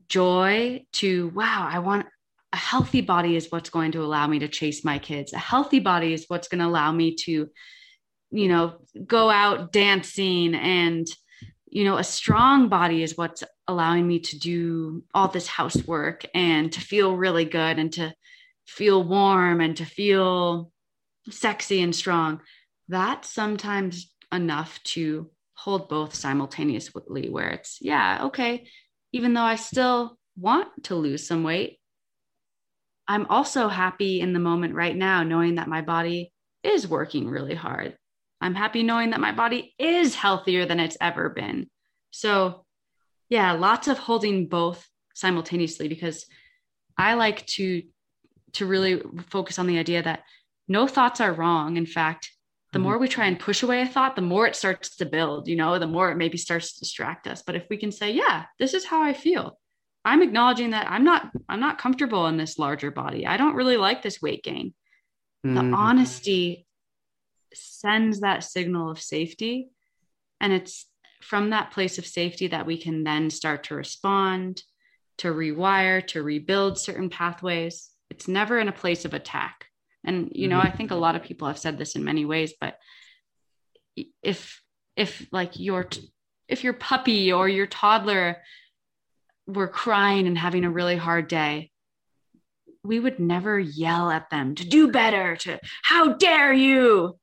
[0.10, 2.06] joy to, wow, I want
[2.52, 5.32] a healthy body is what's going to allow me to chase my kids.
[5.32, 7.50] A healthy body is what's going to allow me to,
[8.32, 8.74] you know,
[9.06, 11.08] go out dancing and,
[11.72, 16.72] you know, a strong body is what's allowing me to do all this housework and
[16.74, 18.14] to feel really good and to
[18.66, 20.72] feel warm and to feel
[21.30, 22.42] sexy and strong.
[22.90, 25.30] That's sometimes enough to
[25.62, 28.66] hold both simultaneously where it's yeah okay
[29.12, 31.78] even though i still want to lose some weight
[33.08, 37.54] i'm also happy in the moment right now knowing that my body is working really
[37.54, 37.96] hard
[38.42, 41.70] i'm happy knowing that my body is healthier than it's ever been
[42.12, 42.66] so
[43.30, 46.26] yeah lots of holding both simultaneously because
[46.98, 47.84] i like to
[48.54, 50.24] to really focus on the idea that
[50.68, 52.32] no thoughts are wrong in fact
[52.72, 52.88] the mm-hmm.
[52.88, 55.58] more we try and push away a thought, the more it starts to build, you
[55.58, 57.44] know, the more it maybe starts to distract us.
[57.46, 59.60] But if we can say, yeah, this is how I feel.
[60.04, 63.28] I'm acknowledging that I'm not I'm not comfortable in this larger body.
[63.28, 64.74] I don't really like this weight gain.
[65.46, 65.56] Mm-hmm.
[65.56, 66.66] The honesty
[67.54, 69.70] sends that signal of safety
[70.40, 70.88] and it's
[71.22, 74.64] from that place of safety that we can then start to respond,
[75.20, 77.90] to rewire, to rebuild certain pathways.
[78.10, 79.66] It's never in a place of attack.
[80.04, 80.68] And you know, mm-hmm.
[80.68, 82.78] I think a lot of people have said this in many ways, but
[84.24, 84.62] if
[84.96, 85.88] if like your
[86.48, 88.38] if your puppy or your toddler
[89.48, 91.72] were crying and having a really hard day,
[92.84, 97.18] we would never yell at them to do better, to how dare you.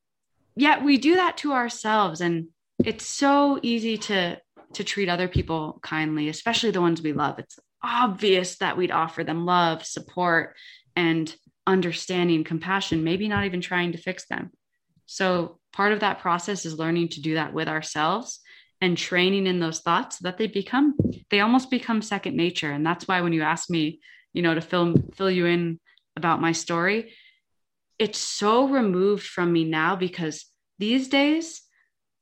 [0.58, 2.48] Yet we do that to ourselves and
[2.84, 4.38] it's so easy to
[4.74, 7.38] to treat other people kindly, especially the ones we love.
[7.38, 10.56] It's obvious that we'd offer them love, support,
[10.94, 11.34] and
[11.66, 14.50] understanding, compassion, maybe not even trying to fix them.
[15.06, 18.40] So, part of that process is learning to do that with ourselves
[18.80, 20.94] and training in those thoughts so that they become,
[21.30, 22.70] they almost become second nature.
[22.70, 24.00] And that's why when you ask me,
[24.32, 25.78] you know, to fill fill you in
[26.16, 27.14] about my story,
[27.98, 30.44] it's so removed from me now because
[30.78, 31.62] these days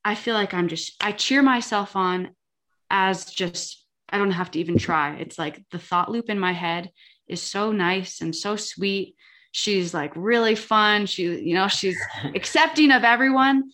[0.07, 2.31] I feel like I'm just, I cheer myself on
[2.89, 5.17] as just, I don't have to even try.
[5.17, 6.93] It's like the thought loop in my head
[7.27, 9.17] is so nice and so sweet.
[9.51, 11.07] She's like really fun.
[11.07, 11.99] She you know she's
[12.37, 13.71] accepting of everyone.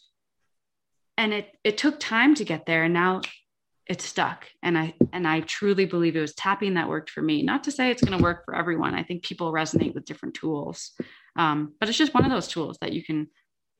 [1.19, 3.21] And it it took time to get there and now
[3.87, 4.47] it's stuck.
[4.63, 7.43] And i and i truly believe it was tapping that worked for me.
[7.43, 8.95] Not to say it's going to work for everyone.
[8.95, 10.93] I think people resonate with different tools.
[11.37, 13.29] Um, but it's just one of those tools that you can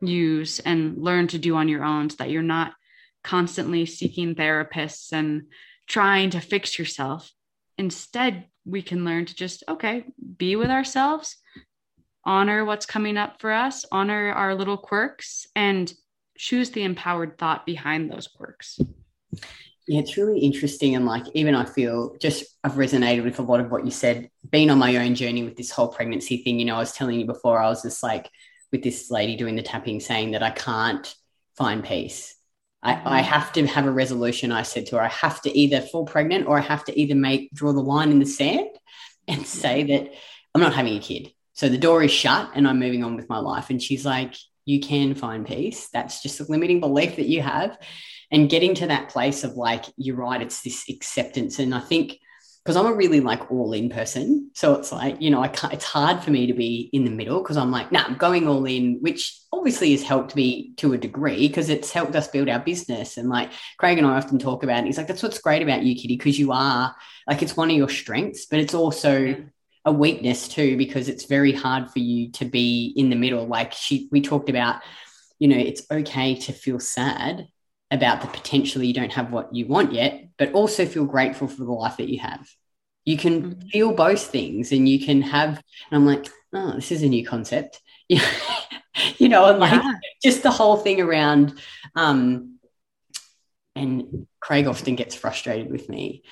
[0.03, 2.73] use and learn to do on your own so that you're not
[3.25, 5.45] constantly seeking therapists and
[5.89, 7.31] trying to fix yourself
[7.79, 10.05] instead we can learn to just okay
[10.37, 11.37] be with ourselves
[12.25, 15.93] honor what's coming up for us, honor our little quirks, and
[16.37, 18.79] choose the empowered thought behind those quirks.
[19.89, 20.95] Yeah, it's really interesting.
[20.95, 24.31] And like, even I feel just I've resonated with a lot of what you said,
[24.49, 26.59] being on my own journey with this whole pregnancy thing.
[26.59, 28.31] You know, I was telling you before, I was just like
[28.73, 31.15] with this lady doing the tapping saying that I can't
[31.57, 32.35] find peace.
[32.83, 33.31] I, I mm-hmm.
[33.31, 34.51] have to have a resolution.
[34.51, 37.15] I said to her, I have to either fall pregnant or I have to either
[37.15, 38.71] make draw the line in the sand
[39.29, 40.13] and say that
[40.55, 41.33] I'm not having a kid.
[41.53, 43.71] So the door is shut and I'm moving on with my life.
[43.71, 45.89] And she's like, You can find peace.
[45.93, 47.79] That's just a limiting belief that you have.
[48.31, 51.59] And getting to that place of like, you're right, it's this acceptance.
[51.59, 52.19] And I think
[52.65, 54.51] because I'm a really like all in person.
[54.55, 57.11] So it's like, you know, I can't, it's hard for me to be in the
[57.11, 60.93] middle because I'm like, nah, I'm going all in, which obviously has helped me to
[60.93, 63.17] a degree because it's helped us build our business.
[63.17, 64.87] And like Craig and I often talk about it.
[64.87, 66.95] He's like, that's what's great about you, Kitty, because you are
[67.27, 69.45] like, it's one of your strengths, but it's also
[69.85, 73.73] a weakness too because it's very hard for you to be in the middle like
[73.73, 74.81] she we talked about
[75.39, 77.49] you know it's okay to feel sad
[77.93, 81.65] about the potential you don't have what you want yet but also feel grateful for
[81.65, 82.49] the life that you have
[83.05, 83.69] you can mm-hmm.
[83.69, 85.49] feel both things and you can have
[85.91, 89.93] and i'm like oh this is a new concept you know and like yeah.
[90.23, 91.59] just the whole thing around
[91.95, 92.59] um
[93.77, 96.23] and craig often gets frustrated with me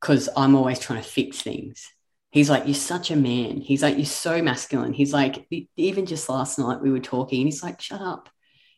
[0.00, 1.90] because i'm always trying to fix things
[2.30, 3.60] He's like, You're such a man.
[3.60, 4.92] He's like, You're so masculine.
[4.92, 8.28] He's like, Even just last night we were talking, and he's like, Shut up.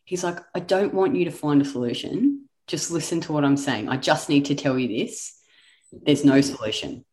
[0.05, 2.49] He's like, I don't want you to find a solution.
[2.67, 3.89] Just listen to what I'm saying.
[3.89, 5.33] I just need to tell you this.
[5.91, 7.05] There's no solution.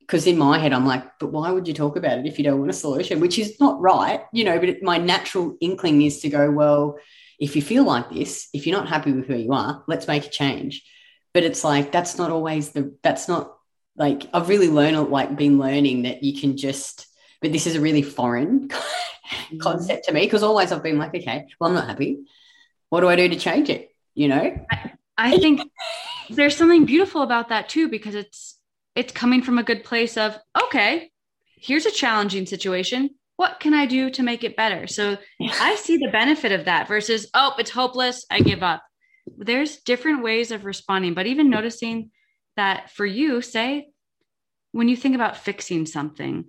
[0.00, 2.44] Because in my head, I'm like, but why would you talk about it if you
[2.44, 3.20] don't want a solution?
[3.20, 4.58] Which is not right, you know.
[4.58, 6.98] But my natural inkling is to go, well,
[7.38, 10.26] if you feel like this, if you're not happy with who you are, let's make
[10.26, 10.82] a change.
[11.34, 13.54] But it's like that's not always the that's not
[13.96, 17.06] like I've really learned like been learning that you can just
[17.40, 18.68] but this is a really foreign
[19.60, 22.20] concept to me because always I've been like okay well I'm not happy
[22.90, 23.94] what do I do to change it?
[24.14, 24.66] You know?
[24.70, 25.60] I, I think
[26.30, 28.56] there's something beautiful about that too, because it's
[28.94, 31.10] it's coming from a good place of, okay,
[31.56, 33.10] here's a challenging situation.
[33.36, 34.88] What can I do to make it better?
[34.88, 38.26] So I see the benefit of that versus, oh, it's hopeless.
[38.28, 38.82] I give up.
[39.36, 42.10] There's different ways of responding, but even noticing
[42.56, 43.88] that for you, say,
[44.72, 46.46] when you think about fixing something,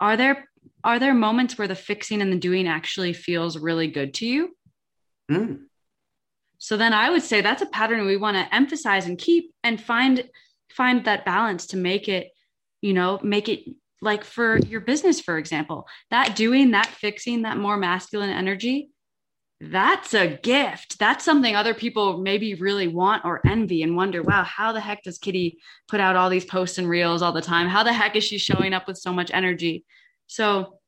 [0.00, 0.48] are there
[0.82, 4.56] are there moments where the fixing and the doing actually feels really good to you?
[5.30, 5.60] Mm.
[6.58, 9.80] So then I would say that's a pattern we want to emphasize and keep and
[9.80, 10.24] find
[10.70, 12.30] find that balance to make it,
[12.80, 13.64] you know, make it
[14.00, 18.90] like for your business, for example, that doing, that fixing, that more masculine energy,
[19.70, 20.98] that's a gift.
[20.98, 25.02] That's something other people maybe really want or envy and wonder, wow, how the heck
[25.02, 27.68] does Kitty put out all these posts and reels all the time?
[27.68, 29.84] How the heck is she showing up with so much energy?
[30.26, 30.78] So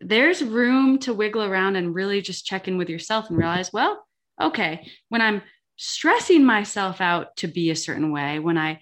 [0.00, 4.04] there's room to wiggle around and really just check in with yourself and realize, well,
[4.40, 5.42] okay, when I'm
[5.76, 8.80] stressing myself out to be a certain way, when I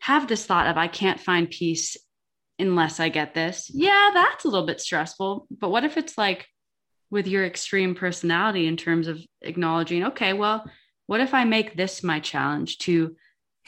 [0.00, 1.96] have this thought of I can't find peace
[2.58, 3.70] unless I get this.
[3.72, 5.46] Yeah, that's a little bit stressful.
[5.50, 6.46] But what if it's like
[7.14, 10.68] with your extreme personality in terms of acknowledging, okay, well,
[11.06, 13.14] what if I make this my challenge to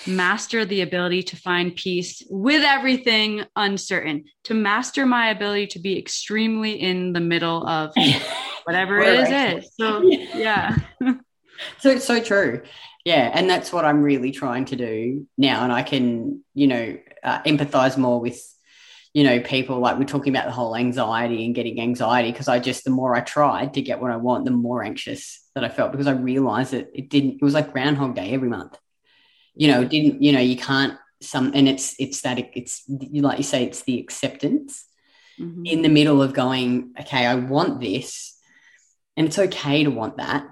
[0.04, 5.96] master the ability to find peace with everything uncertain, to master my ability to be
[5.96, 7.94] extremely in the middle of
[8.64, 9.70] whatever it is, is.
[9.76, 10.02] So,
[10.34, 10.76] yeah.
[11.78, 12.62] so it's so true.
[13.04, 16.98] Yeah, and that's what I'm really trying to do now, and I can, you know,
[17.22, 18.42] uh, empathize more with,
[19.16, 22.58] you know, people like we're talking about the whole anxiety and getting anxiety because I
[22.58, 25.70] just the more I tried to get what I want, the more anxious that I
[25.70, 27.36] felt because I realized that it didn't.
[27.36, 28.76] It was like Groundhog Day every month.
[29.54, 30.22] You know, it didn't.
[30.22, 34.00] You know, you can't some, and it's it's that it's like you say, it's the
[34.00, 34.84] acceptance
[35.40, 35.64] mm-hmm.
[35.64, 38.38] in the middle of going, okay, I want this,
[39.16, 40.46] and it's okay to want that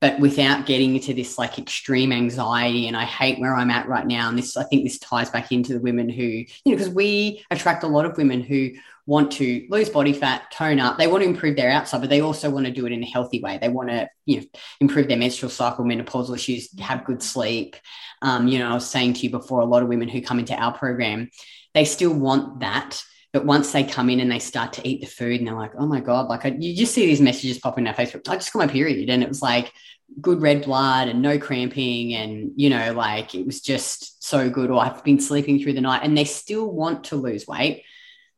[0.00, 4.06] but without getting into this like extreme anxiety and i hate where i'm at right
[4.06, 6.88] now and this i think this ties back into the women who you know because
[6.88, 8.70] we attract a lot of women who
[9.06, 10.96] want to lose body fat tone up.
[10.96, 13.06] They want to improve their outside but they also want to do it in a
[13.06, 13.58] healthy way.
[13.60, 14.46] They want to you know
[14.80, 17.76] improve their menstrual cycle menopausal issues have good sleep.
[18.22, 20.38] Um, you know i was saying to you before a lot of women who come
[20.38, 21.30] into our program
[21.72, 25.06] they still want that but once they come in and they start to eat the
[25.06, 27.84] food and they're like, oh my God, like I, you just see these messages popping
[27.84, 28.28] in our Facebook.
[28.28, 29.08] I just got my period.
[29.08, 29.72] And it was like
[30.20, 32.14] good red blood and no cramping.
[32.14, 34.70] And, you know, like it was just so good.
[34.70, 37.84] Or I've been sleeping through the night and they still want to lose weight,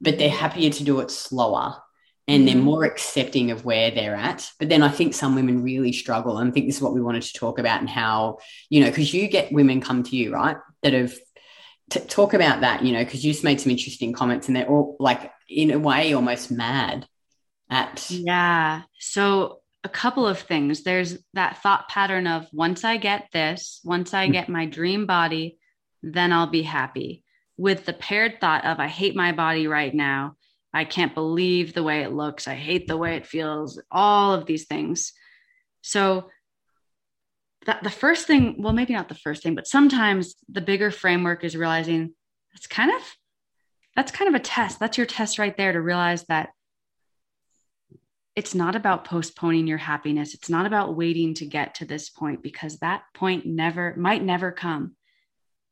[0.01, 1.77] but they're happier to do it slower
[2.29, 2.65] and they're mm-hmm.
[2.65, 4.51] more accepting of where they're at.
[4.59, 6.39] But then I think some women really struggle.
[6.39, 8.91] And I think this is what we wanted to talk about and how, you know,
[8.91, 11.15] because you get women come to you, right, that have
[11.91, 14.69] T- talk about that, you know, because you just made some interesting comments and they're
[14.69, 17.07] all like, in a way, almost mad
[17.71, 18.11] at.
[18.11, 18.83] Yeah.
[18.99, 20.85] So, a couple of things.
[20.85, 24.33] There's that thought pattern of once I get this, once I hmm.
[24.33, 25.59] get my dream body,
[26.03, 27.25] then I'll be happy.
[27.57, 30.37] With the paired thought of, I hate my body right now.
[30.73, 32.49] I can't believe the way it looks.
[32.49, 35.13] I hate the way it feels, all of these things.
[35.83, 36.31] So,
[37.67, 41.45] that the first thing, well, maybe not the first thing, but sometimes the bigger framework
[41.45, 42.15] is realizing
[42.53, 43.03] that's kind of
[43.95, 44.79] that's kind of a test.
[44.81, 46.51] That's your test right there to realize that
[48.35, 50.33] it's not about postponing your happiness.
[50.33, 54.51] It's not about waiting to get to this point because that point never might never
[54.51, 54.97] come.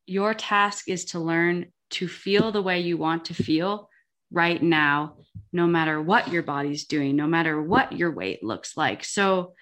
[0.07, 3.88] Your task is to learn to feel the way you want to feel
[4.31, 5.16] right now,
[5.53, 9.05] no matter what your body's doing, no matter what your weight looks like.
[9.05, 9.55] So,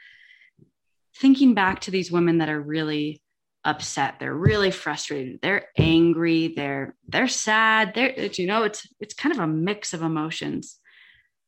[1.20, 3.20] thinking back to these women that are really
[3.64, 9.34] upset they're really frustrated they're angry they're they're sad they're you know it's it's kind
[9.34, 10.78] of a mix of emotions.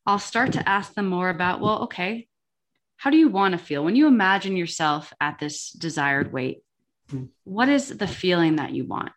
[0.07, 2.27] I'll start to ask them more about well okay
[2.97, 3.83] how do you want to feel?
[3.83, 6.63] When you imagine yourself at this desired weight
[7.09, 7.25] hmm.
[7.45, 9.13] what is the feeling that you want?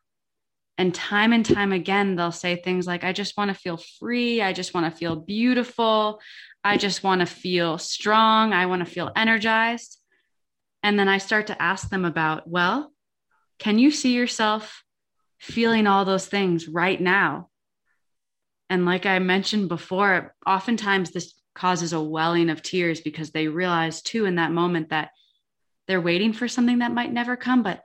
[0.78, 4.42] And time and time again they'll say things like i just want to feel free
[4.42, 6.20] i just want to feel beautiful
[6.64, 10.00] i just want to feel strong i want to feel energized
[10.84, 12.92] and then I start to ask them about, well,
[13.58, 14.84] can you see yourself
[15.40, 17.50] feeling all those things right now?
[18.70, 24.02] And like I mentioned before, oftentimes this causes a welling of tears because they realize
[24.02, 25.12] too in that moment that
[25.88, 27.84] they're waiting for something that might never come, but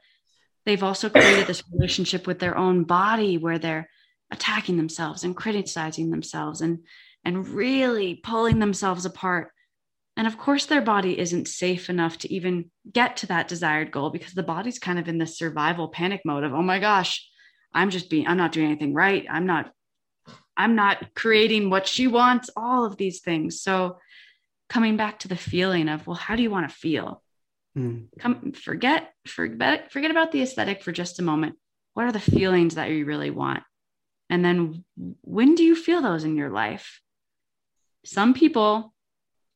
[0.66, 3.88] they've also created this relationship with their own body where they're
[4.32, 6.80] attacking themselves and criticizing themselves and
[7.24, 9.50] and really pulling themselves apart
[10.18, 14.10] and of course, their body isn't safe enough to even get to that desired goal
[14.10, 17.24] because the body's kind of in this survival panic mode of, oh my gosh,
[17.72, 19.24] I'm just being, I'm not doing anything right.
[19.30, 19.70] I'm not,
[20.56, 23.62] I'm not creating what she wants, all of these things.
[23.62, 23.98] So
[24.68, 27.22] coming back to the feeling of, well, how do you want to feel?
[27.76, 28.06] Mm.
[28.18, 31.54] Come forget, forget, forget about the aesthetic for just a moment.
[31.94, 33.62] What are the feelings that you really want?
[34.28, 34.84] And then
[35.22, 37.00] when do you feel those in your life?
[38.04, 38.92] Some people,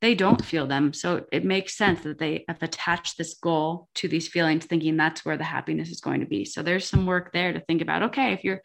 [0.02, 0.92] they don't feel them.
[0.92, 5.24] So it makes sense that they have attached this goal to these feelings, thinking that's
[5.24, 6.44] where the happiness is going to be.
[6.44, 8.02] So there's some work there to think about.
[8.02, 8.62] Okay, if you're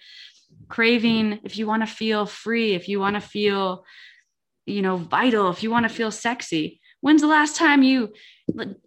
[0.67, 3.85] craving, if you want to feel free, if you want to feel,
[4.65, 8.13] you know, vital, if you want to feel sexy, when's the last time you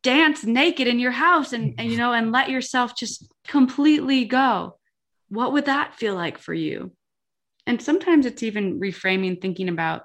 [0.03, 4.76] dance naked in your house and, and you know and let yourself just completely go
[5.28, 6.90] what would that feel like for you
[7.66, 10.05] and sometimes it's even reframing thinking about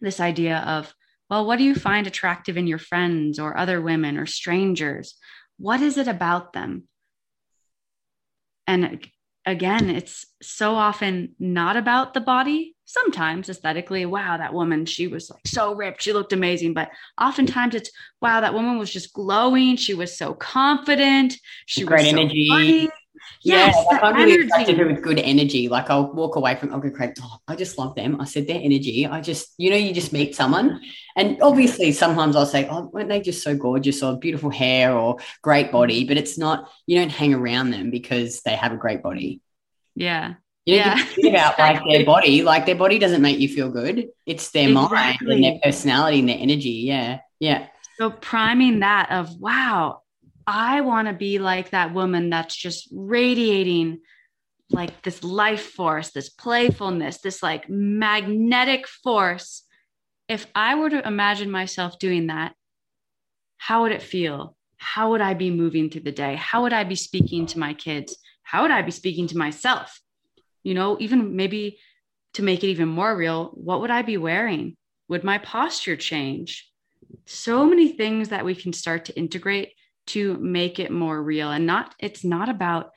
[0.00, 0.92] this idea of
[1.30, 5.14] well what do you find attractive in your friends or other women or strangers?
[5.58, 6.88] What is it about them?
[8.66, 9.06] And
[9.46, 12.76] again it's so often not about the body.
[12.84, 16.02] Sometimes aesthetically wow that woman she was like so ripped.
[16.02, 16.74] She looked amazing.
[16.74, 19.76] But oftentimes it's wow that woman was just glowing.
[19.76, 21.36] She was so confident.
[21.66, 22.48] She great was energy.
[22.48, 22.90] so
[23.42, 25.68] Yes, yeah, like I'm really attracted to with good energy.
[25.68, 28.20] Like I'll walk away from, I'll go, Craig, oh, I just love them.
[28.20, 29.06] I said their energy.
[29.06, 30.82] I just, you know, you just meet someone.
[31.16, 35.18] And obviously sometimes I'll say, oh, weren't they just so gorgeous or beautiful hair or
[35.40, 36.04] great body?
[36.04, 39.40] But it's not, you don't hang around them because they have a great body.
[39.94, 40.34] Yeah.
[40.66, 41.02] You yeah.
[41.02, 44.08] think about like their body, like their body doesn't make you feel good.
[44.26, 44.96] It's their exactly.
[44.96, 46.82] mind and their personality and their energy.
[46.84, 47.20] Yeah.
[47.38, 47.68] Yeah.
[47.96, 50.02] So priming that of, wow,
[50.52, 54.00] I want to be like that woman that's just radiating
[54.68, 59.62] like this life force, this playfulness, this like magnetic force.
[60.28, 62.54] If I were to imagine myself doing that,
[63.58, 64.56] how would it feel?
[64.76, 66.34] How would I be moving through the day?
[66.34, 68.16] How would I be speaking to my kids?
[68.42, 70.00] How would I be speaking to myself?
[70.64, 71.78] You know, even maybe
[72.34, 74.76] to make it even more real, what would I be wearing?
[75.08, 76.68] Would my posture change?
[77.26, 79.74] So many things that we can start to integrate
[80.10, 82.90] to make it more real and not it's not about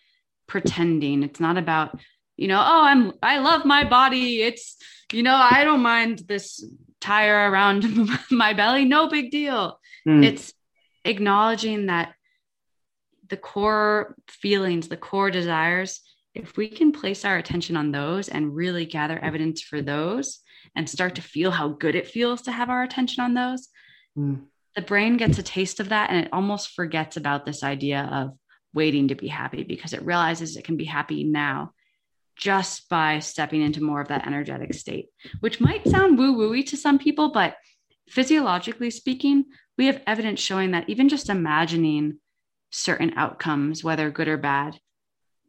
[0.47, 1.23] pretending.
[1.23, 1.99] It's not about
[2.37, 4.41] you know oh i'm i love my body.
[4.41, 4.77] It's
[5.11, 6.65] you know i don't mind this
[6.99, 8.85] tire around my belly.
[8.85, 9.79] No big deal.
[10.07, 10.25] Mm.
[10.25, 10.53] it's
[11.05, 12.13] acknowledging that
[13.29, 16.01] the core feelings the core desires
[16.35, 20.39] if we can place our attention on those and really gather evidence for those
[20.75, 23.69] and start to feel how good it feels to have our attention on those
[24.17, 24.41] mm
[24.75, 28.37] the brain gets a taste of that and it almost forgets about this idea of
[28.73, 31.71] waiting to be happy because it realizes it can be happy now
[32.35, 35.09] just by stepping into more of that energetic state,
[35.39, 37.55] which might sound woo wooey to some people, but
[38.09, 39.45] physiologically speaking,
[39.77, 42.19] we have evidence showing that even just imagining
[42.71, 44.79] certain outcomes, whether good or bad,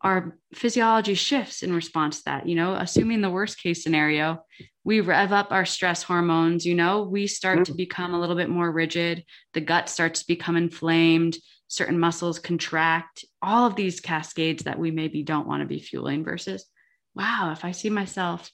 [0.04, 2.46] our physiology shifts in response to that.
[2.46, 4.44] You know, assuming the worst case scenario,
[4.84, 7.72] we rev up our stress hormones, you know, we start mm-hmm.
[7.72, 9.24] to become a little bit more rigid,
[9.54, 11.38] the gut starts to become inflamed,
[11.68, 16.22] certain muscles contract, all of these cascades that we maybe don't want to be fueling
[16.22, 16.66] versus,
[17.14, 18.50] wow, if I see myself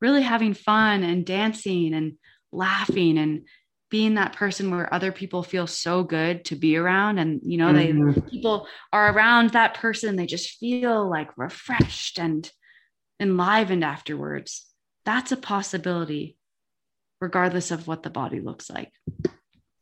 [0.00, 2.14] really having fun and dancing and
[2.50, 3.46] laughing and
[3.92, 7.70] being that person where other people feel so good to be around and you know
[7.70, 8.10] mm-hmm.
[8.12, 12.50] they people are around that person they just feel like refreshed and
[13.20, 14.66] enlivened afterwards
[15.04, 16.38] that's a possibility
[17.20, 18.90] regardless of what the body looks like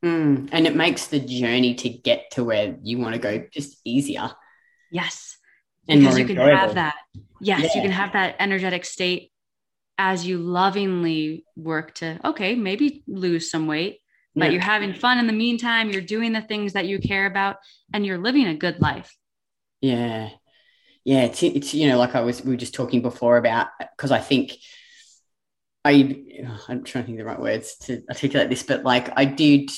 [0.05, 0.49] mm.
[0.51, 4.29] and it makes the journey to get to where you want to go just easier
[4.91, 5.39] yes
[5.89, 6.97] and because you can have that
[7.41, 7.77] yes yeah.
[7.77, 9.31] you can have that energetic state
[10.01, 13.99] as you lovingly work to okay maybe lose some weight
[14.35, 14.53] but yeah.
[14.53, 17.57] you're having fun in the meantime you're doing the things that you care about
[17.93, 19.15] and you're living a good life.
[19.83, 20.31] Yeah.
[21.05, 24.11] Yeah it's, it's you know like i was we were just talking before about because
[24.11, 24.53] i think
[25.85, 25.93] i
[26.69, 29.71] i'm trying to think the right words to articulate this but like i did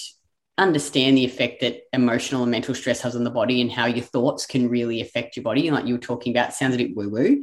[0.58, 4.04] understand the effect that emotional and mental stress has on the body and how your
[4.04, 5.66] thoughts can really affect your body.
[5.66, 7.42] And like you were talking about sounds a bit woo woo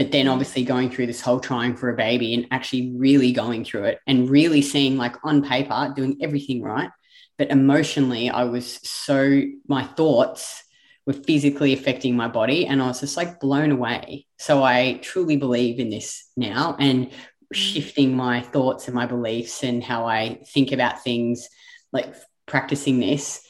[0.00, 3.66] but then obviously going through this whole trying for a baby and actually really going
[3.66, 6.88] through it and really seeing like on paper doing everything right.
[7.36, 10.64] But emotionally i was so my thoughts
[11.04, 14.26] were physically affecting my body and i was just like blown away.
[14.38, 17.14] So i truly believe in this now and mm.
[17.52, 21.46] shifting my thoughts and my beliefs and how i think about things
[21.92, 22.14] like
[22.46, 23.46] practicing this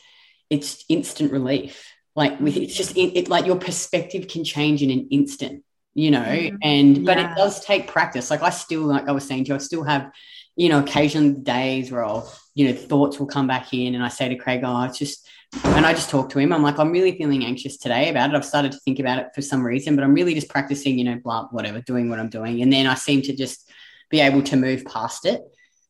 [0.51, 1.92] it's instant relief.
[2.16, 5.62] Like with it's just it like your perspective can change in an instant
[5.95, 6.57] you know mm-hmm.
[6.62, 7.32] and but yeah.
[7.32, 9.82] it does take practice like i still like i was saying to you i still
[9.82, 10.11] have
[10.57, 14.09] you know occasion days where i'll you know thoughts will come back in and i
[14.09, 15.28] say to craig oh it's just
[15.64, 18.36] and i just talk to him i'm like i'm really feeling anxious today about it
[18.36, 21.05] i've started to think about it for some reason but i'm really just practicing you
[21.05, 23.68] know blah whatever doing what i'm doing and then i seem to just
[24.11, 25.43] be able to move past it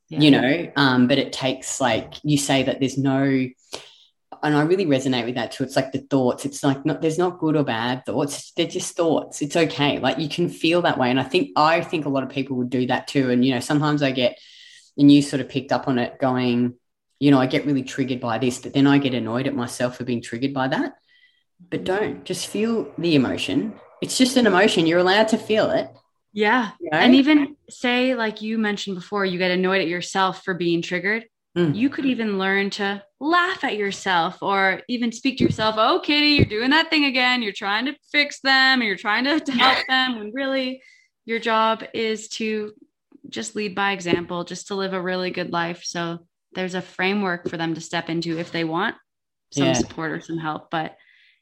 [0.08, 0.18] yeah.
[0.20, 3.46] you know um but it takes like you say that there's no
[4.42, 5.64] and I really resonate with that too.
[5.64, 6.44] It's like the thoughts.
[6.44, 8.52] It's like not there's not good or bad thoughts.
[8.52, 9.42] They're just thoughts.
[9.42, 9.98] It's okay.
[9.98, 11.10] Like you can feel that way.
[11.10, 13.30] And I think I think a lot of people would do that too.
[13.30, 14.38] And you know, sometimes I get
[14.96, 16.74] and you sort of picked up on it going,
[17.18, 19.96] you know, I get really triggered by this, but then I get annoyed at myself
[19.96, 20.94] for being triggered by that.
[21.68, 21.96] But mm-hmm.
[21.96, 23.74] don't just feel the emotion.
[24.00, 24.86] It's just an emotion.
[24.86, 25.90] You're allowed to feel it.
[26.32, 26.70] Yeah.
[26.80, 26.98] You know?
[26.98, 31.26] And even say, like you mentioned before, you get annoyed at yourself for being triggered.
[31.56, 31.74] Mm.
[31.74, 36.28] You could even learn to laugh at yourself or even speak to yourself, oh, Kitty,
[36.28, 37.42] you're doing that thing again.
[37.42, 40.82] You're trying to fix them and you're trying to, to help them when really
[41.24, 42.72] your job is to
[43.28, 45.82] just lead by example, just to live a really good life.
[45.84, 46.20] So
[46.54, 48.96] there's a framework for them to step into if they want
[49.52, 49.72] some yeah.
[49.72, 50.70] support or some help.
[50.70, 50.96] But,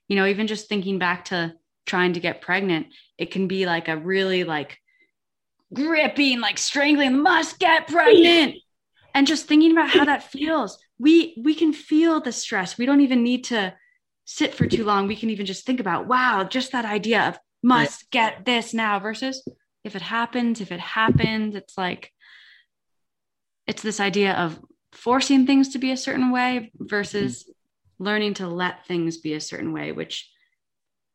[0.08, 1.54] you know, even just thinking back to
[1.86, 2.88] trying to get pregnant,
[3.18, 4.78] it can be like a really like
[5.72, 8.56] gripping, like strangling, must get pregnant.
[9.18, 10.78] and just thinking about how that feels.
[10.96, 12.78] We we can feel the stress.
[12.78, 13.74] We don't even need to
[14.24, 15.08] sit for too long.
[15.08, 19.00] We can even just think about, wow, just that idea of must get this now
[19.00, 19.42] versus
[19.82, 22.12] if it happens, if it happens, it's like
[23.66, 24.60] it's this idea of
[24.92, 28.04] forcing things to be a certain way versus mm-hmm.
[28.04, 30.30] learning to let things be a certain way, which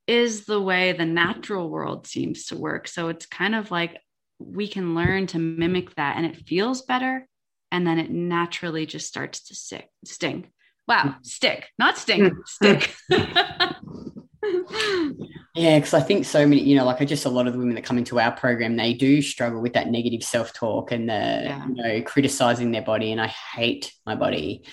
[0.08, 2.90] is the way the natural world seems to work.
[2.90, 3.98] So it's kind of like
[4.40, 7.30] we can learn to mimic that and it feels better.
[7.74, 10.52] And then it naturally just starts to stick, sting.
[10.88, 12.94] Wow, stick, not stink, stick.
[15.56, 17.60] yeah, because I think so many, you know, like I just a lot of the
[17.60, 21.10] women that come into our program, they do struggle with that negative self talk and
[21.10, 21.66] the, yeah.
[21.66, 23.12] you know, criticizing their body.
[23.12, 24.66] And I hate my body,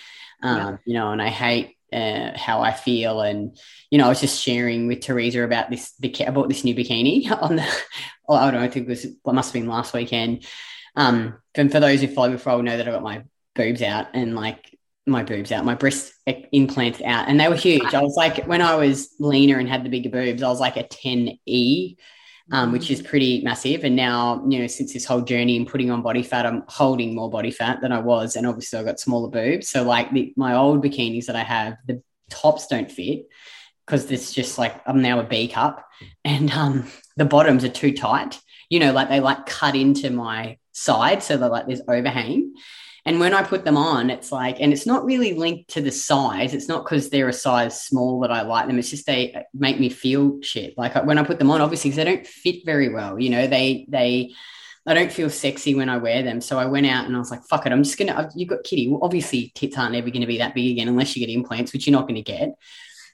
[0.43, 0.77] um, yeah.
[0.85, 3.23] you know, and I hate uh, how I feel.
[3.23, 3.57] And,
[3.91, 7.31] you know, I was just sharing with Teresa about this, I bought this new bikini
[7.43, 7.67] on the,
[8.29, 10.45] oh, I don't know, I think it was, what must have been last weekend.
[10.97, 13.25] Um, and for those who follow me for all know that I got my
[13.55, 14.77] boobs out and like
[15.07, 16.13] my boobs out, my breast
[16.53, 17.95] implants out, and they were huge.
[17.95, 20.77] I was like, when I was leaner and had the bigger boobs, I was like
[20.77, 21.97] a 10E,
[22.53, 23.85] um, which is pretty massive.
[23.85, 27.15] And now, you know, since this whole journey and putting on body fat, I'm holding
[27.15, 28.37] more body fat than I was.
[28.37, 29.69] And obviously, I've got smaller boobs.
[29.69, 33.27] So, like the, my old bikinis that I have, the tops don't fit
[33.87, 35.85] because it's just like I'm now a B cup
[36.25, 38.39] and um, the bottoms are too tight.
[38.69, 41.23] You know, like they like cut into my side.
[41.23, 42.55] So they're like there's overhang.
[43.07, 45.91] And when I put them on, it's like, and it's not really linked to the
[45.91, 46.53] size.
[46.53, 48.79] It's not because they're a size small that I like them.
[48.79, 50.77] It's just they make me feel shit.
[50.77, 53.19] Like when I put them on, obviously, because they don't fit very well.
[53.19, 54.35] You know, they they
[54.87, 56.41] I don't feel sexy when I wear them.
[56.41, 58.29] So I went out and I was like, fuck it, I'm just gonna.
[58.35, 58.89] You've got kitty.
[58.89, 61.73] Well, obviously, tits aren't ever going to be that big again unless you get implants,
[61.73, 62.55] which you're not going to get.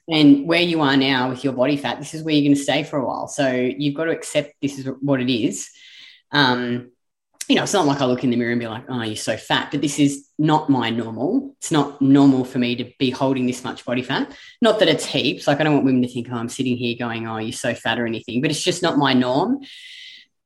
[0.09, 2.63] And where you are now with your body fat, this is where you're going to
[2.63, 3.27] stay for a while.
[3.27, 5.69] So you've got to accept this is what it is.
[6.31, 6.91] Um,
[7.47, 9.15] you know, it's not like I look in the mirror and be like, oh, you're
[9.15, 11.55] so fat, but this is not my normal.
[11.59, 14.35] It's not normal for me to be holding this much body fat.
[14.61, 15.47] Not that it's heaps.
[15.47, 17.73] Like, I don't want women to think, oh, I'm sitting here going, oh, you're so
[17.73, 19.59] fat or anything, but it's just not my norm.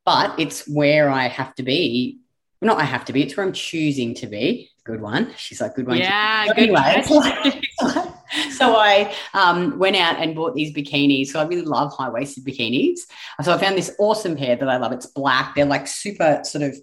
[0.06, 2.20] But it's where I have to be.
[2.62, 4.70] Not I have to be, it's where I'm choosing to be.
[4.84, 5.34] Good one.
[5.38, 5.98] She's like, good one.
[5.98, 7.02] Yeah, good anyway,
[8.52, 11.28] so I um, went out and bought these bikinis.
[11.28, 13.00] So I really love high waisted bikinis.
[13.42, 14.92] So I found this awesome pair that I love.
[14.92, 15.56] It's black.
[15.56, 16.78] They're like super sort of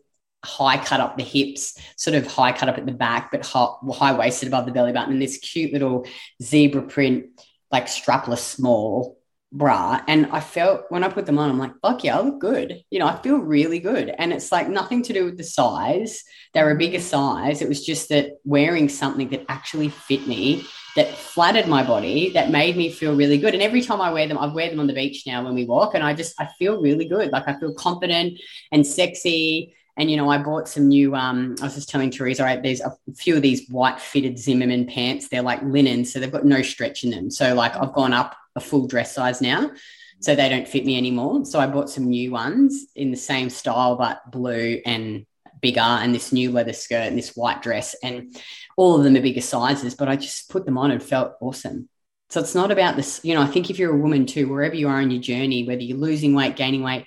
[0.44, 4.12] high cut up the hips, sort of high cut up at the back, but high
[4.12, 6.06] waisted above the belly button, and this cute little
[6.42, 7.26] zebra print,
[7.70, 9.18] like strapless small
[9.50, 10.02] bra.
[10.06, 12.82] And I felt when I put them on, I'm like, fuck yeah, I look good.
[12.90, 14.14] You know, I feel really good.
[14.16, 16.22] And it's like nothing to do with the size.
[16.52, 17.62] They're a bigger size.
[17.62, 20.66] It was just that wearing something that actually fit me,
[20.96, 23.54] that flattered my body, that made me feel really good.
[23.54, 25.64] And every time I wear them, I wear them on the beach now when we
[25.64, 27.30] walk, and I just I feel really good.
[27.32, 28.38] Like I feel confident
[28.70, 31.16] and sexy and you know, I bought some new.
[31.16, 32.62] Um, I was just telling Teresa, right?
[32.62, 35.28] There's a few of these white fitted Zimmermann pants.
[35.28, 37.30] They're like linen, so they've got no stretch in them.
[37.30, 39.72] So like, I've gone up a full dress size now,
[40.20, 41.44] so they don't fit me anymore.
[41.44, 45.26] So I bought some new ones in the same style but blue and
[45.60, 48.36] bigger, and this new leather skirt and this white dress, and
[48.76, 49.96] all of them are bigger sizes.
[49.96, 51.88] But I just put them on and felt awesome.
[52.30, 53.20] So it's not about this.
[53.24, 55.66] You know, I think if you're a woman too, wherever you are in your journey,
[55.66, 57.04] whether you're losing weight, gaining weight,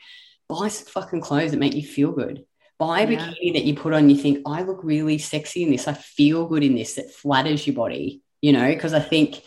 [0.50, 2.44] buy some fucking clothes that make you feel good
[2.82, 3.28] buy a yeah.
[3.28, 5.88] bikini that you put on, you think, I look really sexy in this.
[5.88, 9.44] I feel good in this, that flatters your body, you know, because I think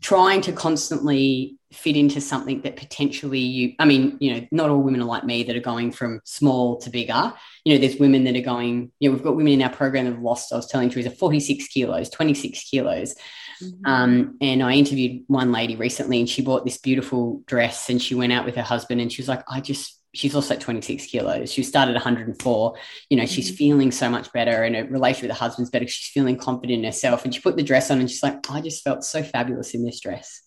[0.00, 4.80] trying to constantly fit into something that potentially you, I mean, you know, not all
[4.80, 7.34] women are like me that are going from small to bigger.
[7.64, 10.04] You know, there's women that are going, you know, we've got women in our program
[10.04, 13.16] that have lost, I was telling Teresa, 46 kilos, 26 kilos.
[13.60, 13.90] Mm-hmm.
[13.90, 18.14] Um, and I interviewed one lady recently and she bought this beautiful dress and she
[18.14, 21.06] went out with her husband and she was like, I just she's also at 26
[21.06, 21.52] kilos.
[21.52, 22.74] She started 104.
[23.10, 23.56] You know, she's mm-hmm.
[23.56, 25.86] feeling so much better and her relationship with her husband's better.
[25.86, 27.24] She's feeling confident in herself.
[27.24, 29.84] And she put the dress on and she's like, I just felt so fabulous in
[29.84, 30.42] this dress.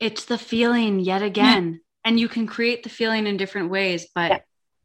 [0.00, 1.72] It's the feeling yet again.
[1.72, 1.78] Yeah.
[2.06, 4.38] And you can create the feeling in different ways, but yeah.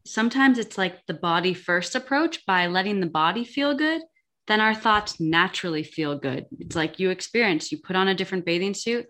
[0.05, 4.01] sometimes it's like the body first approach by letting the body feel good.
[4.47, 6.45] Then our thoughts naturally feel good.
[6.59, 9.07] It's like you experience, you put on a different bathing suit,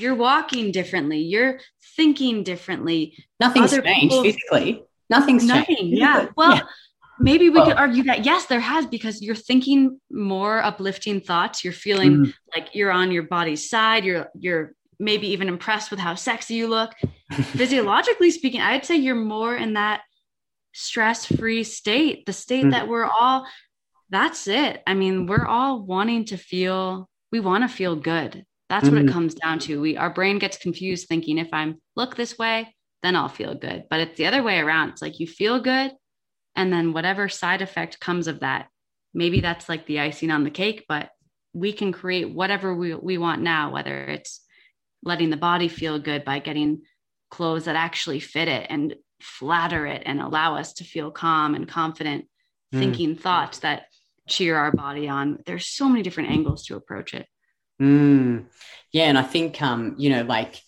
[0.00, 1.18] you're walking differently.
[1.18, 1.60] You're
[1.96, 3.16] thinking differently.
[3.40, 5.98] Nothing's Other changed people, physically nothing's nothing changed.
[5.98, 6.62] yeah well yeah.
[7.18, 11.64] maybe we well, could argue that yes there has because you're thinking more uplifting thoughts.
[11.64, 12.34] You're feeling mm.
[12.54, 14.04] like you're on your body's side.
[14.04, 16.92] You're you're maybe even impressed with how sexy you look.
[17.32, 20.02] Physiologically speaking i'd say you're more in that
[20.72, 22.70] stress-free state the state mm.
[22.72, 23.46] that we're all
[24.10, 24.82] that's it.
[24.86, 28.94] I mean we're all wanting to feel we want to feel good that's mm-hmm.
[28.94, 29.14] what it mm-hmm.
[29.14, 29.80] comes down to.
[29.80, 33.84] We our brain gets confused thinking if I'm look this way, then I'll feel good.
[33.90, 34.90] But it's the other way around.
[34.90, 35.92] It's like you feel good
[36.56, 38.68] and then whatever side effect comes of that,
[39.12, 41.10] maybe that's like the icing on the cake, but
[41.52, 44.40] we can create whatever we, we want now, whether it's
[45.02, 46.82] letting the body feel good by getting
[47.30, 51.68] clothes that actually fit it and flatter it and allow us to feel calm and
[51.68, 52.26] confident,
[52.74, 52.78] mm.
[52.78, 53.84] thinking thoughts that
[54.28, 55.38] cheer our body on.
[55.46, 57.26] There's so many different angles to approach it.
[57.80, 58.46] Mm.
[58.92, 60.60] Yeah, and I think um, you know, like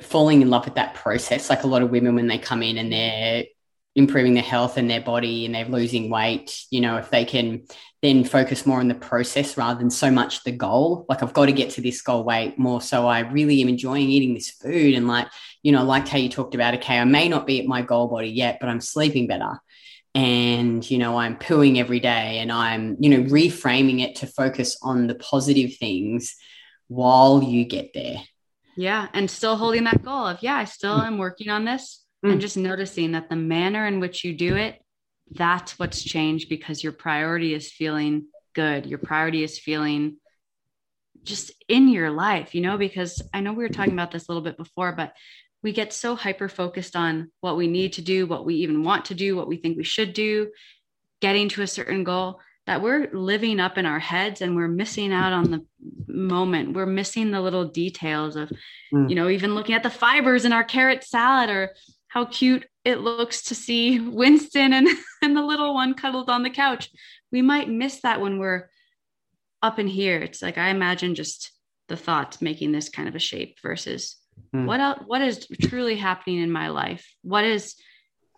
[0.00, 2.78] falling in love with that process, like a lot of women when they come in
[2.78, 3.44] and they're
[3.94, 7.62] improving their health and their body and they're losing weight, you know, if they can
[8.00, 11.04] then focus more on the process rather than so much the goal.
[11.08, 12.80] Like I've got to get to this goal weight more.
[12.80, 14.94] So I really am enjoying eating this food.
[14.94, 15.28] And like,
[15.62, 17.82] you know, I liked how you talked about, okay, I may not be at my
[17.82, 19.60] goal body yet, but I'm sleeping better
[20.14, 24.76] and you know i'm pooing every day and i'm you know reframing it to focus
[24.82, 26.36] on the positive things
[26.88, 28.18] while you get there
[28.76, 31.06] yeah and still holding that goal of yeah i still mm.
[31.06, 32.30] am working on this mm.
[32.30, 34.78] and just noticing that the manner in which you do it
[35.30, 40.18] that's what's changed because your priority is feeling good your priority is feeling
[41.22, 44.30] just in your life you know because i know we were talking about this a
[44.30, 45.14] little bit before but
[45.62, 49.06] we get so hyper focused on what we need to do, what we even want
[49.06, 50.50] to do, what we think we should do,
[51.20, 55.12] getting to a certain goal that we're living up in our heads and we're missing
[55.12, 55.64] out on the
[56.06, 56.74] moment.
[56.74, 58.50] We're missing the little details of,
[58.92, 59.08] mm.
[59.08, 61.74] you know, even looking at the fibers in our carrot salad or
[62.08, 64.88] how cute it looks to see Winston and,
[65.22, 66.90] and the little one cuddled on the couch.
[67.32, 68.68] We might miss that when we're
[69.60, 70.18] up in here.
[70.18, 71.50] It's like I imagine just
[71.88, 74.16] the thoughts making this kind of a shape versus
[74.52, 74.66] Hmm.
[74.66, 77.06] What else, what is truly happening in my life?
[77.22, 77.76] What is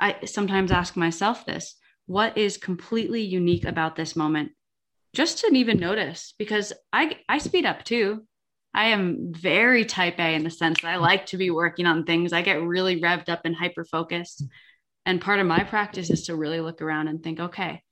[0.00, 1.76] I sometimes ask myself this,
[2.06, 4.52] what is completely unique about this moment?
[5.14, 8.26] Just to even notice because I I speed up too.
[8.74, 12.04] I am very type A in the sense that I like to be working on
[12.04, 12.32] things.
[12.32, 14.42] I get really revved up and hyper focused.
[15.06, 17.82] And part of my practice is to really look around and think, okay,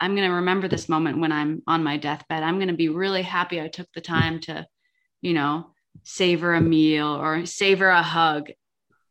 [0.00, 2.44] I'm going to remember this moment when I'm on my deathbed.
[2.44, 4.64] I'm going to be really happy I took the time to,
[5.22, 5.72] you know,
[6.02, 8.50] savor a meal or savor a hug.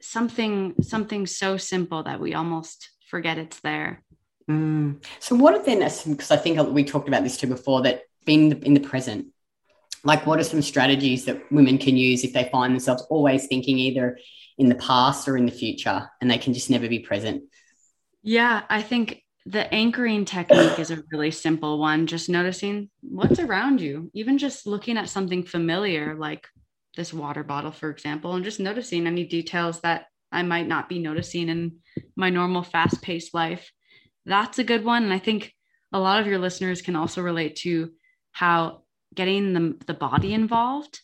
[0.02, 4.04] Something something so simple that we almost forget it's there.
[4.50, 5.04] Mm.
[5.20, 8.64] so what are then because i think we talked about this too before that being
[8.64, 9.28] in the present?
[10.04, 13.78] Like what are some strategies that women can use if they find themselves always thinking
[13.78, 14.18] either
[14.58, 17.44] in the past or in the future and they can just never be present?
[18.24, 22.06] Yeah i think the anchoring technique is a really simple one.
[22.06, 26.46] Just noticing what's around you even just looking at something familiar like
[26.98, 31.00] this water bottle, for example, and just noticing any details that I might not be
[31.00, 31.78] noticing in
[32.18, 33.72] my normal fast paced life.
[34.26, 35.04] That's a good one.
[35.06, 35.54] And I think
[35.94, 37.92] a lot of your listeners can also relate to
[38.34, 38.82] how
[39.16, 41.00] getting the, the body involved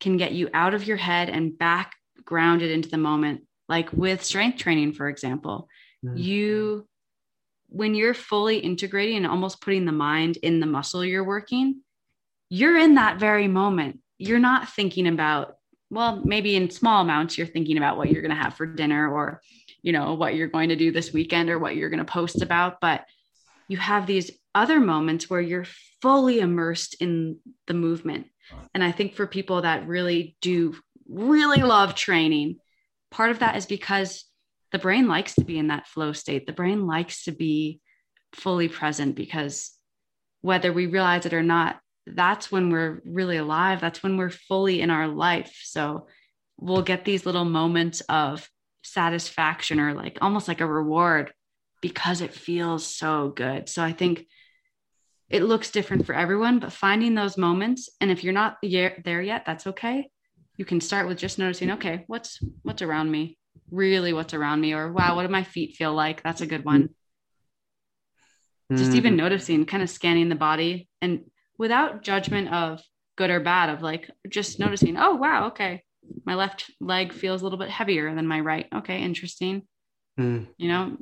[0.00, 1.92] can get you out of your head and back
[2.24, 3.42] grounded into the moment.
[3.68, 5.68] Like with strength training, for example,
[6.04, 6.16] mm-hmm.
[6.16, 6.88] you,
[7.68, 11.80] when you're fully integrating and almost putting the mind in the muscle you're working,
[12.50, 15.56] you're in that very moment you're not thinking about
[15.90, 19.08] well maybe in small amounts you're thinking about what you're going to have for dinner
[19.08, 19.40] or
[19.82, 22.40] you know what you're going to do this weekend or what you're going to post
[22.42, 22.80] about.
[22.80, 23.04] But
[23.68, 25.66] you have these other moments where you're
[26.00, 28.26] fully immersed in the movement.
[28.74, 30.74] And i think for people that really do
[31.08, 32.56] really love training
[33.10, 34.24] part of that is because
[34.72, 36.46] the brain likes to be in that flow state.
[36.46, 37.80] The brain likes to be
[38.32, 39.70] fully present because
[40.40, 43.80] whether we realize it or not that's when we're really alive.
[43.80, 45.60] That's when we're fully in our life.
[45.64, 46.06] So
[46.58, 48.48] we'll get these little moments of
[48.82, 51.32] satisfaction or like almost like a reward
[51.80, 53.68] because it feels so good.
[53.68, 54.26] So I think
[55.30, 59.44] it looks different for everyone, but finding those moments and if you're not there yet,
[59.46, 60.10] that's okay.
[60.56, 63.38] You can start with just noticing, okay, what's what's around me?
[63.70, 66.22] really what's around me or wow, what do my feet feel like?
[66.22, 66.90] That's a good one.
[68.76, 68.96] Just Mm.
[68.96, 71.24] even noticing, kind of scanning the body and
[71.58, 72.82] without judgment of
[73.16, 75.82] good or bad, of like just noticing, oh, wow, okay.
[76.24, 78.66] My left leg feels a little bit heavier than my right.
[78.74, 79.62] Okay, interesting.
[80.18, 80.48] Mm.
[80.58, 80.96] You know,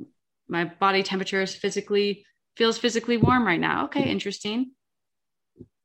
[0.47, 2.25] my body temperature is physically
[2.55, 3.85] feels physically warm right now.
[3.85, 4.71] Okay, interesting.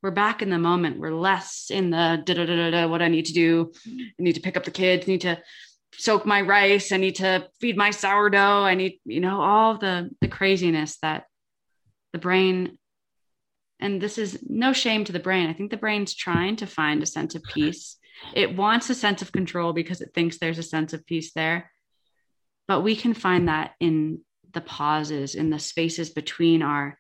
[0.03, 1.01] We're back in the moment.
[1.01, 2.87] We're less in the da da da da.
[2.87, 3.73] What I need to do.
[3.87, 5.09] I need to pick up the kids.
[5.09, 5.39] I need to
[5.95, 6.93] soak my rice.
[6.93, 8.63] I need to feed my sourdough.
[8.63, 11.25] I need, you know, all the the craziness that
[12.13, 12.79] the brain.
[13.81, 15.49] And this is no shame to the brain.
[15.49, 17.97] I think the brain's trying to find a sense of peace.
[18.35, 21.71] It wants a sense of control because it thinks there's a sense of peace there
[22.69, 24.21] but we can find that in
[24.53, 26.99] the pauses in the spaces between our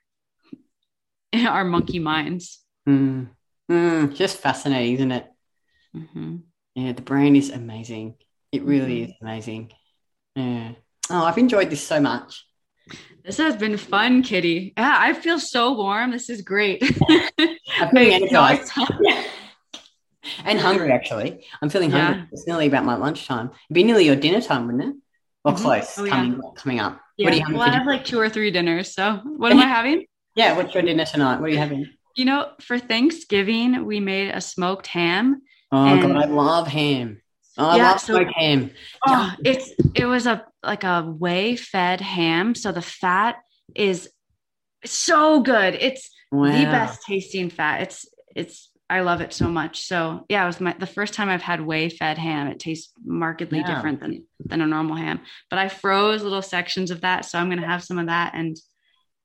[1.34, 3.28] our monkey minds Mm.
[3.70, 4.14] Mm.
[4.14, 5.26] Just fascinating, isn't it?
[5.92, 6.36] hmm
[6.74, 8.14] Yeah, the brain is amazing.
[8.50, 9.72] It really is amazing.
[10.34, 10.72] Yeah.
[11.10, 12.46] Oh, I've enjoyed this so much.
[13.24, 16.82] This has been fun kitty yeah i feel so warm this is great
[17.80, 18.72] I'm feeling energized.
[20.44, 21.44] And hungry, actually.
[21.62, 22.06] I'm feeling Yeah.
[22.12, 22.28] hungry.
[22.32, 23.46] It's nearly about my lunchtime.
[23.46, 24.94] It'd be nearly your dinner time, wouldn't it?
[25.44, 25.56] Or Mhm.
[25.62, 26.10] close, Oh, yeah.
[26.10, 27.00] coming coming up.
[27.16, 27.24] Yeah.
[27.26, 28.92] What are you having well, I have like two or three dinners.
[28.92, 30.04] So, what am I having?
[30.34, 31.40] Yeah, what's your dinner tonight?
[31.40, 31.86] What are you having?
[32.16, 35.40] You know, for Thanksgiving, we made a smoked ham.
[35.72, 37.22] Oh And- god, I love ham.
[37.56, 38.70] Oh, I Yeah, love so- smoked ham.
[39.06, 43.36] Oh, it's it was a like a whey fed ham, so the fat
[43.74, 44.08] is
[44.84, 45.74] so good.
[45.74, 46.52] It's Wow.
[46.52, 47.82] the best tasting fat.
[47.82, 48.06] It's
[48.36, 49.82] it's I love it so much.
[49.82, 52.48] So yeah, it was my the first time I've had whey fed ham.
[52.48, 53.74] It tastes markedly Yeah.
[53.74, 55.20] different than than a normal ham.
[55.50, 58.34] But I froze little sections of that, so I'm gonna have some of that.
[58.34, 58.56] And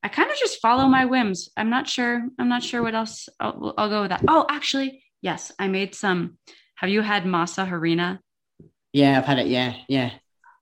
[0.01, 1.49] I kind of just follow my whims.
[1.55, 2.27] I'm not sure.
[2.39, 3.29] I'm not sure what else.
[3.39, 4.23] I'll, I'll go with that.
[4.27, 6.37] Oh, actually, yes, I made some.
[6.75, 8.19] Have you had masa harina?
[8.91, 9.47] Yeah, I've had it.
[9.47, 10.11] Yeah, yeah.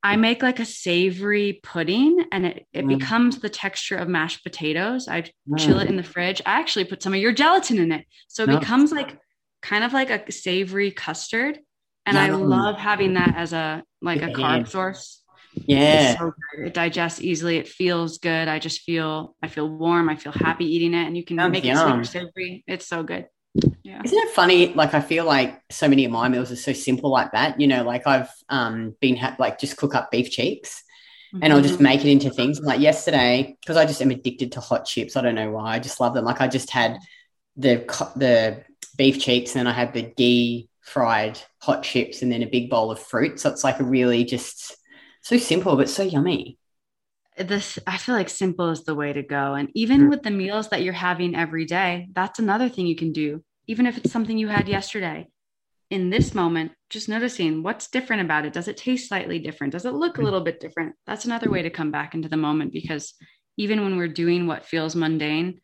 [0.03, 2.99] I make like a savory pudding and it, it Mm.
[2.99, 5.07] becomes the texture of mashed potatoes.
[5.07, 5.25] I
[5.57, 6.41] chill it in the fridge.
[6.45, 8.05] I actually put some of your gelatin in it.
[8.27, 8.59] So it Nice.
[8.59, 9.19] becomes like
[9.61, 11.59] kind of like a savory custard.
[12.07, 12.49] And I Yum.
[12.49, 14.33] love having that as a like a Yeah.
[14.35, 15.21] carb source.
[15.53, 16.17] Yeah.
[16.17, 16.33] So.
[16.65, 17.57] It digests easily.
[17.57, 18.47] It feels good.
[18.47, 20.09] I just feel I feel warm.
[20.09, 21.05] I feel happy eating it.
[21.05, 22.63] And you can make it sweet savory.
[22.67, 23.27] It's so good.
[23.83, 24.01] Yeah.
[24.03, 24.73] Isn't it funny?
[24.73, 27.59] Like I feel like so many of my meals are so simple like that.
[27.59, 30.83] You know, like I've um been ha- like just cook up beef cheeks
[31.41, 31.81] and I'll just Mhm.
[31.81, 32.57] make it into things.
[32.59, 35.15] And like yesterday, because I just am addicted to hot chips.
[35.17, 35.75] I don't know why.
[35.75, 36.25] I just love them.
[36.25, 36.97] Like I just had
[37.57, 37.85] the
[38.15, 38.63] the
[38.97, 42.69] beef cheeks and then I had the ghee fried hot chips and then a big
[42.69, 43.39] bowl of fruit.
[43.39, 44.75] So it's like a really just
[45.21, 46.57] so simple but so yummy.
[47.37, 49.53] This i feel like simple is the way to go.
[49.53, 50.09] And even Mm.
[50.09, 53.43] with the meals that you're having every day that's another thing you can do.
[53.67, 55.27] Even if it's something you had yesterday
[55.89, 58.53] in this moment just noticing what's different about it.
[58.53, 59.71] Does it taste slightly different?
[59.73, 60.25] Does it look a Mm.
[60.25, 60.95] little bit different?
[61.05, 63.13] That's another way to come back into the moment because
[63.57, 65.59] even when we're doing what feels mundane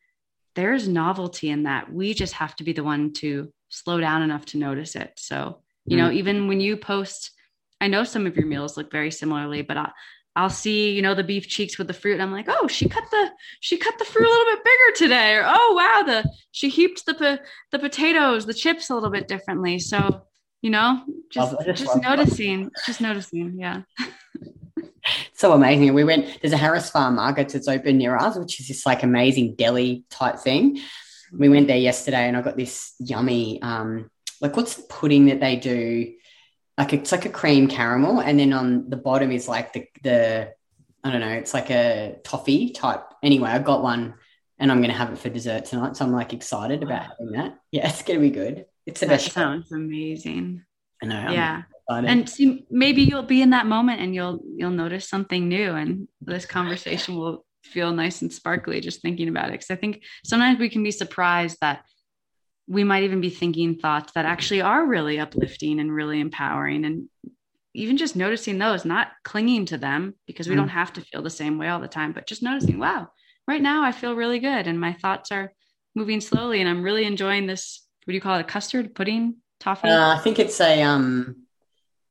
[0.56, 1.92] there's novelty in that.
[1.94, 5.12] We just have to be the one to slow down enough to notice it.
[5.18, 7.32] So you know even when you post
[7.80, 9.92] i know some of your meals look very similarly but I,
[10.38, 12.14] I'll see, you know, the beef cheeks with the fruit.
[12.14, 15.08] And I'm like, oh, she cut the she cut the fruit a little bit bigger
[15.08, 17.40] today, or oh wow, the she heaped the po-
[17.72, 19.80] the potatoes, the chips a little bit differently.
[19.80, 20.22] So,
[20.62, 22.18] you know, just Love- just just love that.
[22.20, 23.82] noticing, just noticing, yeah.
[25.34, 25.96] so amazing.
[25.96, 29.02] We went, there's a Harris Farm Market that's open near us, which is this like
[29.02, 30.80] amazing deli type thing.
[31.34, 35.40] We went there yesterday and I got this yummy, um, like what's the pudding that
[35.40, 36.14] they do?
[36.78, 40.54] Like it's like a cream caramel, and then on the bottom is like the the
[41.04, 43.04] I don't know, it's like a toffee type.
[43.24, 44.16] Anyway, I got one
[44.60, 45.96] and I'm gonna have it for dessert tonight.
[45.96, 47.58] So I'm like excited about having that.
[47.72, 48.66] Yeah, it's gonna be good.
[48.86, 49.32] It's the That best.
[49.32, 50.64] sounds amazing.
[51.02, 51.16] I know.
[51.16, 51.62] I'm yeah.
[51.90, 52.10] excited.
[52.10, 56.08] And see, maybe you'll be in that moment and you'll you'll notice something new and
[56.22, 59.54] this conversation will feel nice and sparkly just thinking about it.
[59.54, 61.84] Because I think sometimes we can be surprised that
[62.68, 66.86] we might even be thinking thoughts that actually are really uplifting and really empowering.
[66.86, 67.10] And
[67.74, 70.60] even just noticing those, not clinging to them because we Mm.
[70.60, 73.10] don't have to feel the same way all the time, but just noticing, wow,
[73.48, 75.54] right now I feel really good and my thoughts are
[75.96, 77.88] moving slowly and I'm really enjoying this.
[78.06, 78.48] What do you call it?
[78.48, 79.90] Custard, pudding, toffee?
[79.90, 81.44] Uh, I think it's a um,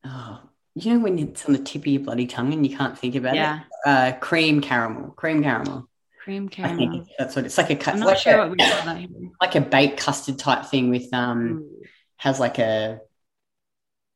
[0.04, 0.40] oh,
[0.74, 3.14] you know when it's on the tip of your bloody tongue and you can't think
[3.14, 3.88] about yeah, it.
[3.88, 5.88] Uh, cream caramel, cream caramel.
[6.26, 6.76] Cream I caramel.
[6.78, 7.70] think that's what it's like.
[7.70, 9.08] A cu- I'm not like sure a, what we call that here.
[9.40, 11.82] like a baked custard type thing with um Ooh.
[12.16, 12.98] has like a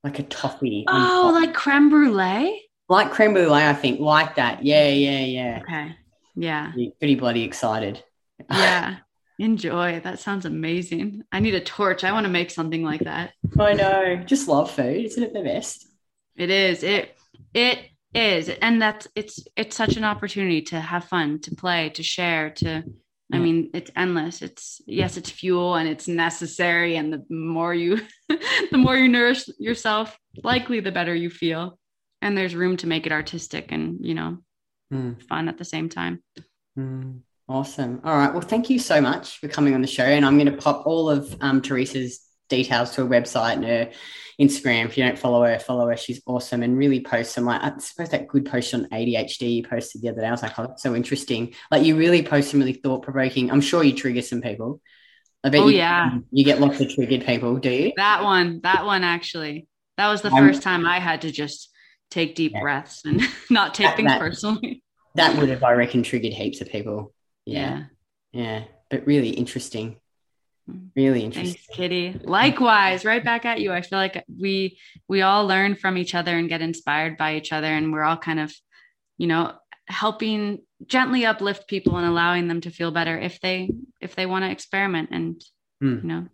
[0.02, 0.84] like a toffee.
[0.88, 2.62] Oh, like creme brulee?
[2.88, 3.62] like creme brulee.
[3.62, 4.64] I think like that.
[4.64, 5.58] Yeah, yeah, yeah.
[5.62, 5.96] Okay.
[6.34, 6.72] Yeah.
[6.72, 8.02] Pretty- Pretty bloody excited.
[8.50, 8.96] Yeah.
[9.38, 10.00] Enjoy.
[10.00, 11.22] That sounds amazing.
[11.32, 12.02] I need a torch.
[12.04, 13.30] I want to make something like that.
[13.58, 14.16] I know.
[14.26, 15.04] Just love food.
[15.06, 15.86] Isn't it the best?
[16.36, 16.82] It is.
[16.82, 17.16] It
[17.54, 17.78] it
[18.12, 22.50] is and that's it's it's such an opportunity to have fun to play to share
[22.50, 22.82] to
[23.32, 24.42] I mean, it's endless.
[24.42, 26.96] It's yes, it's fuel and it's necessary.
[26.96, 31.78] And the more you, the more you nourish yourself, likely the better you feel.
[32.22, 34.38] And there's room to make it artistic and you know,
[34.92, 35.22] mm.
[35.22, 36.22] fun at the same time.
[36.78, 37.20] Mm.
[37.48, 38.00] Awesome.
[38.04, 38.32] All right.
[38.32, 40.04] Well, thank you so much for coming on the show.
[40.04, 42.20] And I'm going to pop all of um, Teresa's
[42.50, 43.90] details to her website and her
[44.40, 44.86] Instagram.
[44.86, 45.96] If you don't follow her, follow her.
[45.96, 49.62] She's awesome and really posts some like I suppose that good post on ADHD you
[49.62, 50.26] posted the other day.
[50.26, 51.54] I was like, oh, that's so interesting.
[51.70, 53.50] Like you really post some really thought provoking.
[53.50, 54.80] I'm sure you trigger some people.
[55.42, 56.18] I bet oh, you, yeah.
[56.30, 57.92] you get lots of triggered people, do you?
[57.96, 59.68] That one, that one actually.
[59.96, 61.70] That was the um, first time I had to just
[62.10, 62.60] take deep yeah.
[62.60, 64.82] breaths and not take that, things that, personally.
[65.14, 67.14] That would have, I reckon, triggered heaps of people.
[67.46, 67.84] Yeah.
[68.32, 68.42] Yeah.
[68.42, 68.64] yeah.
[68.90, 69.96] But really interesting.
[70.96, 71.54] Really interesting.
[71.54, 72.20] Thanks, Kitty.
[72.22, 73.72] Likewise, right back at you.
[73.72, 77.52] I feel like we we all learn from each other and get inspired by each
[77.52, 78.54] other, and we're all kind of,
[79.18, 79.52] you know,
[79.86, 84.44] helping gently uplift people and allowing them to feel better if they if they want
[84.44, 85.42] to experiment and
[85.82, 86.02] mm.
[86.02, 86.26] you know.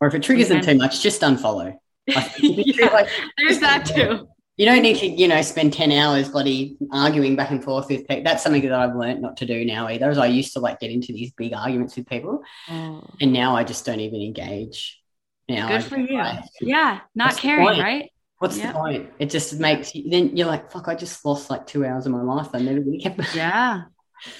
[0.00, 1.74] or if it triggers them too much, just unfollow.
[2.38, 3.08] yeah, like,
[3.38, 4.28] there's that too
[4.60, 8.06] you don't need to, you know, spend 10 hours bloody arguing back and forth with
[8.06, 8.22] people.
[8.24, 10.10] That's something that I've learned not to do now either.
[10.10, 12.42] As I used to like get into these big arguments with people.
[12.68, 13.02] Oh.
[13.22, 15.00] And now I just don't even engage.
[15.48, 16.18] Now Good I, for you.
[16.18, 17.00] I, yeah.
[17.14, 18.10] Not caring, right?
[18.36, 18.74] What's yep.
[18.74, 19.10] the point?
[19.18, 22.12] It just makes you then you're like, fuck, I just lost like two hours of
[22.12, 22.48] my life.
[22.52, 23.84] I never really kept Yeah.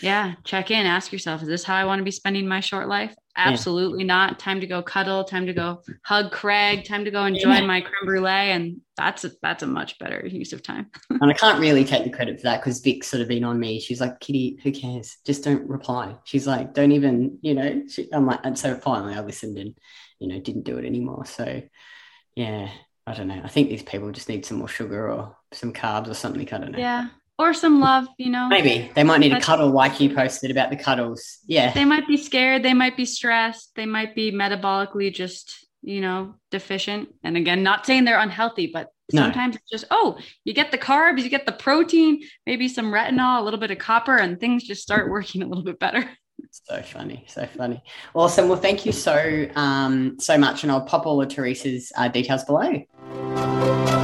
[0.00, 0.34] Yeah.
[0.44, 3.14] Check in, ask yourself, is this how I want to be spending my short life?
[3.36, 4.08] Absolutely yeah.
[4.08, 4.38] not.
[4.38, 7.66] Time to go cuddle, time to go hug Craig, time to go enjoy yeah.
[7.66, 8.28] my creme brulee.
[8.28, 10.90] And that's a, that's a much better use of time.
[11.10, 13.58] and I can't really take the credit for that because Vic's sort of been on
[13.58, 13.80] me.
[13.80, 15.16] She's like, Kitty, who cares?
[15.24, 16.16] Just don't reply.
[16.24, 19.74] She's like, don't even, you know, she, I'm like, and so finally I listened and,
[20.18, 21.24] you know, didn't do it anymore.
[21.24, 21.62] So
[22.34, 22.70] yeah,
[23.06, 23.40] I don't know.
[23.42, 26.42] I think these people just need some more sugar or some carbs or something.
[26.52, 26.78] I don't know.
[26.78, 27.08] Yeah
[27.40, 28.48] or some love, you know.
[28.48, 31.38] Maybe they might need a cuddle, like you posted about the cuddles.
[31.46, 31.72] Yeah.
[31.72, 32.62] They might be scared.
[32.62, 33.74] They might be stressed.
[33.74, 37.08] They might be metabolically just, you know, deficient.
[37.24, 39.22] And again, not saying they're unhealthy, but no.
[39.22, 43.40] sometimes it's just, oh, you get the carbs, you get the protein, maybe some retinol,
[43.40, 46.08] a little bit of copper, and things just start working a little bit better.
[46.52, 47.82] So funny, so funny.
[48.14, 48.48] Awesome.
[48.48, 52.44] Well, thank you so um so much, and I'll pop all of Teresa's uh, details
[52.44, 53.99] below.